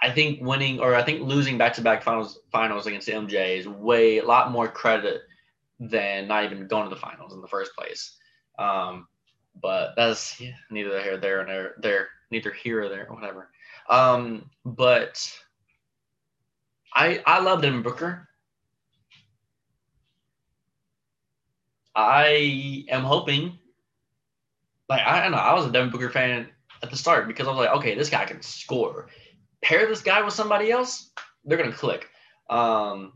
I 0.02 0.10
think 0.10 0.40
winning 0.42 0.80
or 0.80 0.94
I 0.94 1.02
think 1.02 1.22
losing 1.22 1.56
back 1.56 1.74
to 1.74 1.80
back 1.80 2.02
finals 2.02 2.40
finals 2.50 2.86
against 2.86 3.08
MJ 3.08 3.58
is 3.58 3.68
way 3.68 4.18
a 4.18 4.24
lot 4.24 4.50
more 4.50 4.66
credit 4.66 5.22
than 5.88 6.28
not 6.28 6.44
even 6.44 6.66
going 6.66 6.88
to 6.88 6.94
the 6.94 7.00
finals 7.00 7.34
in 7.34 7.40
the 7.40 7.48
first 7.48 7.74
place. 7.76 8.16
Um, 8.58 9.08
but 9.60 9.94
that's 9.96 10.40
neither 10.70 11.00
here, 11.02 11.16
there, 11.16 11.40
and 11.40 11.70
there, 11.82 12.08
neither 12.30 12.52
here 12.52 12.82
or 12.82 12.88
there, 12.88 13.06
whatever. 13.10 13.50
Um, 13.88 14.50
but 14.64 15.30
I 16.94 17.22
I 17.26 17.40
love 17.40 17.62
Devin 17.62 17.82
Booker. 17.82 18.28
I 21.94 22.84
am 22.88 23.02
hoping, 23.02 23.58
like 24.88 25.02
I 25.02 25.22
don't 25.22 25.32
know, 25.32 25.38
I 25.38 25.52
was 25.54 25.66
a 25.66 25.70
Devin 25.70 25.90
Booker 25.90 26.10
fan 26.10 26.48
at 26.82 26.90
the 26.90 26.96
start 26.96 27.28
because 27.28 27.46
I 27.46 27.50
was 27.50 27.58
like, 27.58 27.76
okay, 27.76 27.94
this 27.94 28.08
guy 28.08 28.24
can 28.24 28.40
score. 28.40 29.08
Pair 29.62 29.86
this 29.86 30.02
guy 30.02 30.22
with 30.22 30.32
somebody 30.32 30.70
else, 30.70 31.10
they're 31.44 31.58
gonna 31.58 31.72
click. 31.72 32.08
Um, 32.48 33.12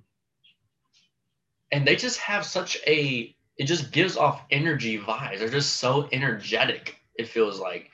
and 1.72 1.86
they 1.86 1.96
just 1.96 2.18
have 2.18 2.44
such 2.44 2.78
a 2.86 3.34
it 3.56 3.64
just 3.64 3.90
gives 3.90 4.16
off 4.16 4.42
energy 4.50 4.98
vibes. 4.98 5.38
They're 5.38 5.48
just 5.48 5.76
so 5.76 6.08
energetic. 6.12 6.96
It 7.14 7.28
feels 7.28 7.58
like, 7.58 7.90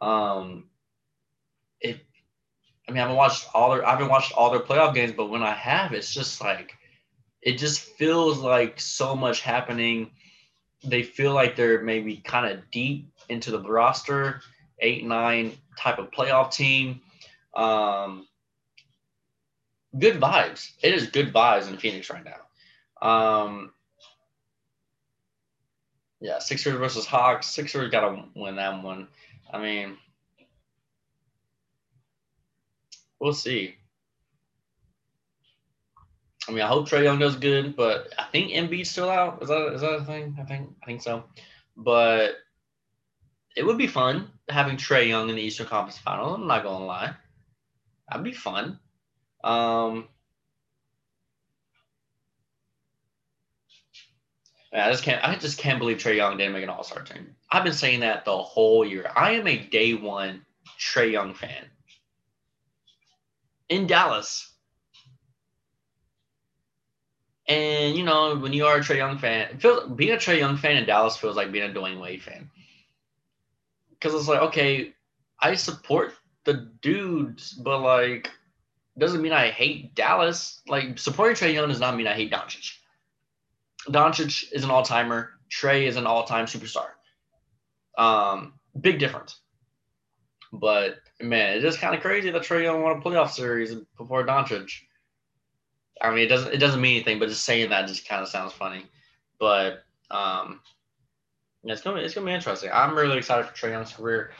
um, 0.00 0.64
it. 1.80 2.00
I 2.86 2.92
mean, 2.92 2.98
I 2.98 3.02
haven't 3.02 3.16
watched 3.16 3.46
all 3.54 3.70
their 3.70 3.86
I 3.86 3.92
haven't 3.92 4.08
watched 4.08 4.32
all 4.32 4.50
their 4.50 4.60
playoff 4.60 4.94
games, 4.94 5.12
but 5.12 5.30
when 5.30 5.42
I 5.42 5.52
have, 5.52 5.92
it's 5.92 6.12
just 6.12 6.40
like, 6.40 6.72
it 7.40 7.56
just 7.56 7.80
feels 7.80 8.38
like 8.38 8.80
so 8.80 9.16
much 9.16 9.40
happening. 9.40 10.10
They 10.84 11.02
feel 11.02 11.32
like 11.32 11.56
they're 11.56 11.82
maybe 11.82 12.16
kind 12.16 12.52
of 12.52 12.70
deep 12.70 13.10
into 13.28 13.50
the 13.50 13.60
roster, 13.60 14.42
eight 14.80 15.04
nine 15.06 15.52
type 15.78 15.98
of 15.98 16.10
playoff 16.10 16.52
team. 16.52 17.00
Um, 17.54 18.26
good 19.98 20.20
vibes. 20.20 20.72
It 20.82 20.94
is 20.94 21.06
good 21.06 21.32
vibes 21.32 21.68
in 21.68 21.78
Phoenix 21.78 22.10
right 22.10 22.24
now. 22.24 22.40
Um, 23.00 23.72
yeah, 26.20 26.38
Sixers 26.38 26.78
versus 26.78 27.06
Hawks. 27.06 27.46
Sixers 27.48 27.90
got 27.90 28.08
to 28.08 28.24
win 28.34 28.56
that 28.56 28.82
one. 28.82 29.08
I 29.52 29.60
mean, 29.60 29.96
we'll 33.18 33.32
see. 33.32 33.76
I 36.48 36.52
mean, 36.52 36.62
I 36.62 36.66
hope 36.66 36.88
Trae 36.88 37.04
Young 37.04 37.18
does 37.18 37.36
good, 37.36 37.76
but 37.76 38.12
I 38.18 38.24
think 38.24 38.52
Embiid's 38.52 38.90
still 38.90 39.10
out. 39.10 39.42
Is 39.42 39.48
that 39.48 39.72
is 39.74 39.80
that 39.82 39.92
a 39.92 40.04
thing? 40.04 40.36
I 40.40 40.44
think 40.44 40.70
I 40.82 40.86
think 40.86 41.02
so. 41.02 41.24
But 41.76 42.32
it 43.56 43.64
would 43.64 43.78
be 43.78 43.86
fun 43.86 44.30
having 44.48 44.76
Trae 44.76 45.08
Young 45.08 45.28
in 45.28 45.36
the 45.36 45.42
Eastern 45.42 45.66
Conference 45.66 45.98
Final. 45.98 46.34
I'm 46.34 46.46
not 46.46 46.64
gonna 46.64 46.84
lie, 46.84 47.14
that'd 48.08 48.24
be 48.24 48.32
fun. 48.32 48.80
Um, 49.44 50.08
I 54.72 54.90
just 54.90 55.02
can't. 55.02 55.22
I 55.26 55.34
just 55.36 55.58
can't 55.58 55.78
believe 55.78 55.98
Trae 55.98 56.16
Young 56.16 56.36
didn't 56.36 56.52
make 56.52 56.62
an 56.62 56.68
All 56.68 56.84
Star 56.84 57.02
team. 57.02 57.34
I've 57.50 57.64
been 57.64 57.72
saying 57.72 58.00
that 58.00 58.24
the 58.24 58.36
whole 58.36 58.84
year. 58.86 59.10
I 59.16 59.32
am 59.32 59.46
a 59.48 59.58
day 59.58 59.94
one 59.94 60.44
Trae 60.78 61.10
Young 61.10 61.34
fan. 61.34 61.66
In 63.68 63.86
Dallas, 63.86 64.52
and 67.46 67.96
you 67.96 68.04
know 68.04 68.36
when 68.36 68.52
you 68.52 68.66
are 68.66 68.76
a 68.76 68.80
Trae 68.80 68.96
Young 68.96 69.18
fan, 69.18 69.58
feels, 69.58 69.90
being 69.90 70.12
a 70.12 70.16
Trae 70.16 70.38
Young 70.38 70.56
fan 70.56 70.76
in 70.76 70.86
Dallas 70.86 71.16
feels 71.16 71.36
like 71.36 71.50
being 71.50 71.68
a 71.68 71.74
Dwyane 71.74 72.00
Wade 72.00 72.22
fan. 72.22 72.48
Because 73.90 74.14
it's 74.14 74.28
like, 74.28 74.40
okay, 74.40 74.94
I 75.38 75.54
support 75.54 76.14
the 76.44 76.70
dudes, 76.80 77.52
but 77.52 77.80
like, 77.80 78.30
doesn't 78.98 79.22
mean 79.22 79.32
I 79.32 79.50
hate 79.50 79.94
Dallas. 79.94 80.62
Like 80.68 80.98
supporting 80.98 81.36
Trae 81.36 81.52
Young 81.52 81.68
does 81.68 81.80
not 81.80 81.96
mean 81.96 82.06
I 82.06 82.14
hate 82.14 82.32
Doncic. 82.32 82.79
Doncic 83.88 84.52
is 84.52 84.64
an 84.64 84.70
all 84.70 84.84
timer. 84.84 85.30
Trae 85.50 85.86
is 85.86 85.96
an 85.96 86.06
all 86.06 86.24
time 86.24 86.46
superstar. 86.46 86.88
Um, 87.98 88.54
big 88.80 88.98
difference. 88.98 89.40
But 90.52 90.96
man, 91.20 91.56
it 91.56 91.64
is 91.64 91.76
kind 91.76 91.94
of 91.94 92.00
crazy 92.00 92.30
that 92.30 92.42
Trae 92.42 92.64
Young 92.64 92.82
won 92.82 92.98
a 92.98 93.00
playoff 93.00 93.30
series 93.30 93.74
before 93.96 94.26
Doncic. 94.26 94.70
I 96.00 96.10
mean, 96.10 96.24
it 96.24 96.28
doesn't 96.28 96.52
it 96.52 96.58
doesn't 96.58 96.80
mean 96.80 96.96
anything, 96.96 97.18
but 97.18 97.28
just 97.28 97.44
saying 97.44 97.70
that 97.70 97.86
just 97.86 98.08
kind 98.08 98.22
of 98.22 98.28
sounds 98.28 98.52
funny. 98.52 98.84
But 99.38 99.82
um, 100.10 100.60
it's 101.64 101.82
gonna 101.82 102.00
it's 102.00 102.14
gonna 102.14 102.26
be 102.26 102.32
interesting. 102.32 102.70
I'm 102.72 102.96
really 102.96 103.18
excited 103.18 103.46
for 103.46 103.54
Trae 103.54 103.70
Young's 103.70 103.92
career. 103.92 104.32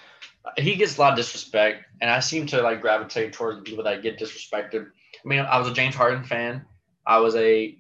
He 0.57 0.75
gets 0.75 0.97
a 0.97 1.01
lot 1.01 1.13
of 1.13 1.19
disrespect, 1.19 1.85
and 2.01 2.11
I 2.11 2.21
seem 2.21 2.47
to 2.47 2.63
like 2.63 2.81
gravitate 2.81 3.33
towards 3.33 3.61
people 3.61 3.85
that 3.85 4.03
get 4.03 4.19
disrespected. 4.19 4.87
I 4.87 5.29
mean, 5.29 5.41
I 5.41 5.59
was 5.59 5.69
a 5.69 5.75
James 5.75 5.95
Harden 5.95 6.25
fan. 6.25 6.65
I 7.07 7.19
was 7.19 7.37
a 7.37 7.77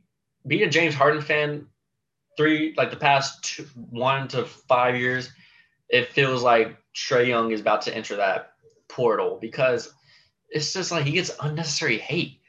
being 0.47 0.63
a 0.63 0.71
James 0.71 0.95
Harden 0.95 1.23
fan, 1.23 1.67
three 2.37 2.75
like 2.77 2.91
the 2.91 2.97
past 2.97 3.43
two, 3.45 3.65
one 3.91 4.29
to 4.29 4.45
five 4.45 4.97
years, 4.97 5.31
it 5.89 6.13
feels 6.13 6.43
like 6.43 6.77
Trae 6.95 7.27
Young 7.29 7.53
is 7.53 7.61
about 7.61 7.83
to 7.83 7.95
enter 7.95 8.17
that 8.17 8.55
portal 8.89 9.39
because 9.41 9.93
it's 10.51 10.73
just 10.73 10.91
like 10.91 11.05
he 11.05 11.13
gets 11.13 11.31
unnecessary 11.41 11.99
hate. 11.99 12.41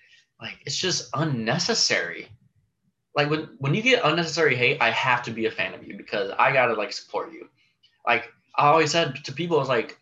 Like 0.42 0.58
it's 0.66 0.78
just 0.78 1.10
unnecessary. 1.14 2.28
Like 3.16 3.30
when 3.30 3.50
when 3.60 3.74
you 3.74 3.82
get 3.82 4.04
unnecessary 4.04 4.56
hate, 4.56 4.78
I 4.82 4.92
have 4.92 5.24
to 5.24 5.32
be 5.32 5.46
a 5.46 5.52
fan 5.52 5.74
of 5.74 5.86
you 5.86 5.98
because 5.98 6.32
I 6.38 6.54
gotta 6.54 6.74
like 6.74 6.94
support 6.94 7.34
you. 7.34 7.48
Like 8.08 8.32
I 8.56 8.68
always 8.68 8.92
said 8.92 9.24
to 9.26 9.34
people, 9.34 9.58
I 9.58 9.60
was 9.60 9.70
like, 9.70 9.98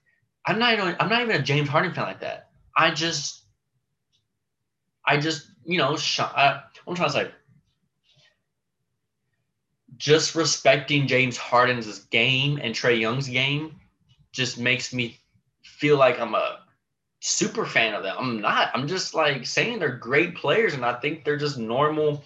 I'm 0.45 0.59
not 0.59 0.73
even 0.73 0.95
I'm 0.99 1.09
not 1.09 1.21
even 1.21 1.35
a 1.35 1.43
James 1.43 1.69
Harden 1.69 1.93
fan 1.93 2.05
like 2.05 2.21
that. 2.21 2.49
I 2.77 2.91
just 2.91 3.43
I 5.05 5.17
just 5.17 5.47
you 5.65 5.77
know 5.77 5.97
sh- 5.97 6.19
I, 6.19 6.61
I'm 6.87 6.95
trying 6.95 7.09
to 7.09 7.13
say 7.13 7.31
just 9.99 10.33
respecting 10.33 11.07
James 11.07 11.37
Harden's 11.37 11.99
game 12.05 12.59
and 12.63 12.73
Trae 12.73 12.99
Young's 12.99 13.27
game 13.27 13.75
just 14.31 14.57
makes 14.57 14.93
me 14.93 15.19
feel 15.63 15.97
like 15.97 16.19
I'm 16.19 16.33
a 16.33 16.59
super 17.19 17.65
fan 17.65 17.93
of 17.93 18.03
them. 18.03 18.15
I'm 18.17 18.41
not. 18.41 18.71
I'm 18.73 18.87
just 18.87 19.13
like 19.13 19.45
saying 19.45 19.77
they're 19.77 19.97
great 19.97 20.35
players 20.35 20.73
and 20.73 20.85
I 20.85 20.93
think 20.93 21.23
they're 21.23 21.37
just 21.37 21.57
normal. 21.57 22.23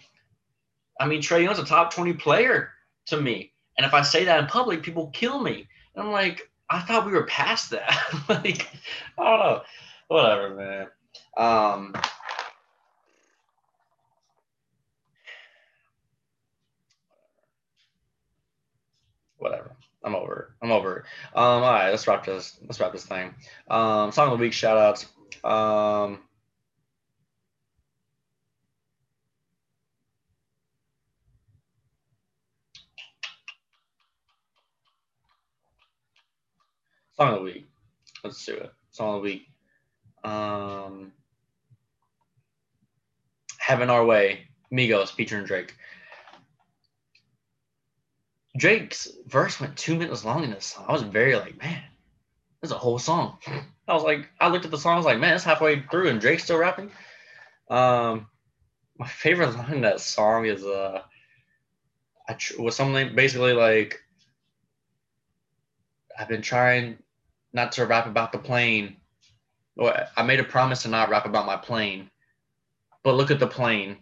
I 0.99 1.07
mean, 1.07 1.21
Trae 1.21 1.43
Young's 1.43 1.59
a 1.59 1.65
top 1.65 1.93
20 1.93 2.13
player 2.13 2.69
to 3.07 3.19
me. 3.19 3.51
And 3.77 3.86
if 3.86 3.93
I 3.95 4.03
say 4.03 4.23
that 4.25 4.39
in 4.39 4.45
public, 4.45 4.83
people 4.83 5.07
kill 5.07 5.41
me. 5.41 5.67
And 5.95 6.05
I'm 6.05 6.12
like, 6.12 6.49
I 6.69 6.79
thought 6.81 7.07
we 7.07 7.12
were 7.12 7.25
past 7.25 7.71
that. 7.71 7.91
like, 8.29 8.67
I 9.17 9.23
don't 9.23 9.39
know. 9.39 9.62
Whatever, 10.09 10.55
man. 10.55 10.88
Um, 11.38 11.93
whatever. 19.38 19.75
I'm 20.03 20.15
over. 20.15 20.55
I'm 20.61 20.71
over. 20.71 21.05
Um, 21.35 21.63
all 21.63 21.71
right, 21.71 21.89
let's 21.89 22.07
wrap 22.07 22.25
this. 22.25 22.57
Let's 22.61 22.79
wrap 22.79 22.91
this 22.91 23.05
thing. 23.05 23.33
Um, 23.69 24.11
song 24.11 24.31
of 24.31 24.37
the 24.37 24.43
week 24.43 24.53
shout 24.53 24.77
outs. 24.77 25.05
Um, 25.43 26.19
song 37.15 37.33
of 37.33 37.35
the 37.35 37.43
week. 37.43 37.67
Let's 38.23 38.45
do 38.45 38.53
it. 38.55 38.71
Song 38.91 39.15
of 39.15 39.21
the 39.21 39.29
week. 39.29 39.47
Um, 40.23 41.11
Having 43.59 43.89
Our 43.89 44.05
Way, 44.05 44.47
Migos 44.71 45.11
featuring 45.11 45.45
Drake. 45.45 45.73
Drake's 48.55 49.07
verse 49.25 49.59
went 49.59 49.77
two 49.77 49.95
minutes 49.95 50.23
long 50.23 50.43
in 50.43 50.51
this 50.51 50.65
song. 50.65 50.85
I 50.87 50.91
was 50.91 51.01
very 51.01 51.35
like, 51.35 51.59
man, 51.59 51.81
there's 52.61 52.71
a 52.71 52.77
whole 52.77 52.99
song. 52.99 53.37
I 53.87 53.93
was 53.93 54.03
like, 54.03 54.29
I 54.39 54.47
looked 54.47 54.65
at 54.65 54.71
the 54.71 54.77
song, 54.77 54.93
I 54.93 54.97
was 54.97 55.05
like, 55.05 55.19
man, 55.19 55.33
it's 55.33 55.43
halfway 55.43 55.81
through 55.81 56.09
and 56.09 56.21
Drake's 56.21 56.43
still 56.43 56.57
rapping. 56.57 56.91
Um, 57.69 58.27
my 58.97 59.07
favorite 59.07 59.55
line 59.57 59.73
in 59.73 59.81
that 59.81 59.99
song 59.99 60.45
is 60.45 60.63
uh, 60.63 61.01
I 62.27 62.33
tr- 62.33 62.61
was 62.61 62.75
something 62.75 63.15
basically 63.15 63.53
like, 63.53 63.99
I've 66.17 66.29
been 66.29 66.43
trying 66.43 66.99
not 67.53 67.71
to 67.73 67.85
rap 67.85 68.05
about 68.05 68.31
the 68.31 68.37
plane. 68.37 68.97
Or 69.75 69.93
I 70.15 70.21
made 70.21 70.39
a 70.39 70.43
promise 70.43 70.83
to 70.83 70.89
not 70.89 71.09
rap 71.09 71.25
about 71.25 71.47
my 71.47 71.57
plane, 71.57 72.11
but 73.03 73.15
look 73.15 73.31
at 73.31 73.39
the 73.39 73.47
plane. 73.47 73.97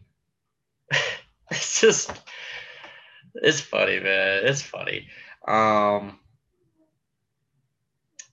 it's 1.52 1.80
just 1.80 2.12
it's 3.36 3.60
funny, 3.62 4.00
man. 4.00 4.46
It's 4.46 4.62
funny. 4.62 5.08
Um, 5.48 6.20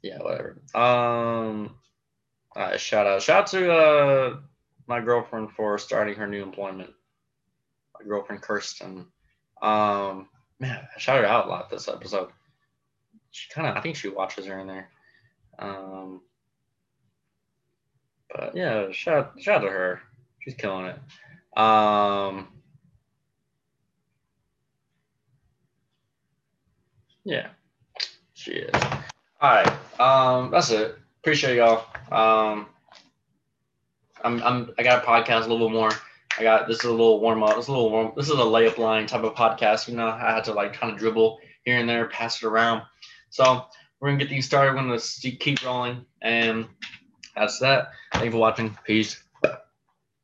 yeah, 0.03 0.19
whatever. 0.19 0.61
Um, 0.75 1.77
shout 2.77 3.07
out, 3.07 3.23
shout 3.23 3.41
out 3.43 3.47
to 3.49 3.73
uh 3.73 4.37
my 4.87 5.01
girlfriend 5.01 5.53
for 5.53 5.79
starting 5.79 6.15
her 6.15 6.27
new 6.27 6.43
employment. 6.43 6.91
My 7.99 8.07
girlfriend 8.07 8.43
Kirsten. 8.43 9.07
Um, 9.61 10.29
man, 10.61 10.87
I 10.95 10.99
shouted 10.99 11.27
out 11.27 11.47
a 11.47 11.49
lot 11.49 11.69
this 11.71 11.89
episode. 11.89 12.31
She 13.31 13.51
kind 13.51 13.67
of, 13.69 13.77
I 13.77 13.81
think 13.81 13.97
she 13.97 14.09
watches 14.09 14.47
her 14.47 14.59
in 14.59 14.67
there. 14.67 14.89
Um, 15.59 16.23
But 18.31 18.57
yeah, 18.57 18.91
shout 18.93 19.35
shout 19.41 19.57
out 19.63 19.65
to 19.67 19.71
her. 19.71 20.03
She's 20.41 20.55
killing 20.55 20.87
it. 20.87 20.99
Um, 21.59 22.49
yeah, 27.29 27.49
she 28.33 28.53
is. 28.53 28.83
All 29.41 29.51
right, 29.51 30.01
um, 30.01 30.51
that's 30.51 30.71
it. 30.71 30.97
Appreciate 31.21 31.57
y'all. 31.57 31.85
Um, 32.11 32.67
I'm 34.25 34.43
I'm 34.43 34.71
I 34.79 34.83
got 34.83 35.05
a 35.05 35.07
podcast 35.07 35.45
a 35.45 35.49
little 35.49 35.69
bit 35.69 35.75
more. 35.75 35.91
I 36.39 36.43
got 36.43 36.67
this 36.67 36.79
is 36.79 36.85
a 36.85 36.91
little 36.91 37.21
warm 37.21 37.43
up. 37.43 37.57
This 37.57 37.67
is 37.67 37.69
a 37.69 37.73
little 37.73 37.91
warm. 37.91 38.13
This 38.17 38.29
is 38.29 38.33
a 38.33 38.37
layup 38.37 38.79
line 38.79 39.07
type 39.07 39.25
of 39.25 39.35
podcast. 39.35 39.89
You 39.89 39.97
know, 39.97 40.07
I 40.07 40.33
had 40.33 40.45
to 40.45 40.55
like 40.55 40.73
kind 40.73 40.91
of 40.91 40.99
dribble 40.99 41.39
here 41.67 41.77
and 41.77 41.87
there, 41.87 42.09
pass 42.09 42.43
it 42.43 42.47
around. 42.47 42.83
So 43.29 43.67
we're 44.01 44.09
gonna 44.09 44.19
get 44.19 44.31
these 44.31 44.47
started. 44.47 44.75
We're 44.75 44.81
gonna 44.81 44.99
keep 44.99 45.63
rolling, 45.67 46.07
and 46.23 46.67
that's 47.37 47.59
that. 47.59 47.91
Thank 48.15 48.25
you 48.25 48.31
for 48.31 48.39
watching. 48.39 48.77
Peace. 48.85 49.23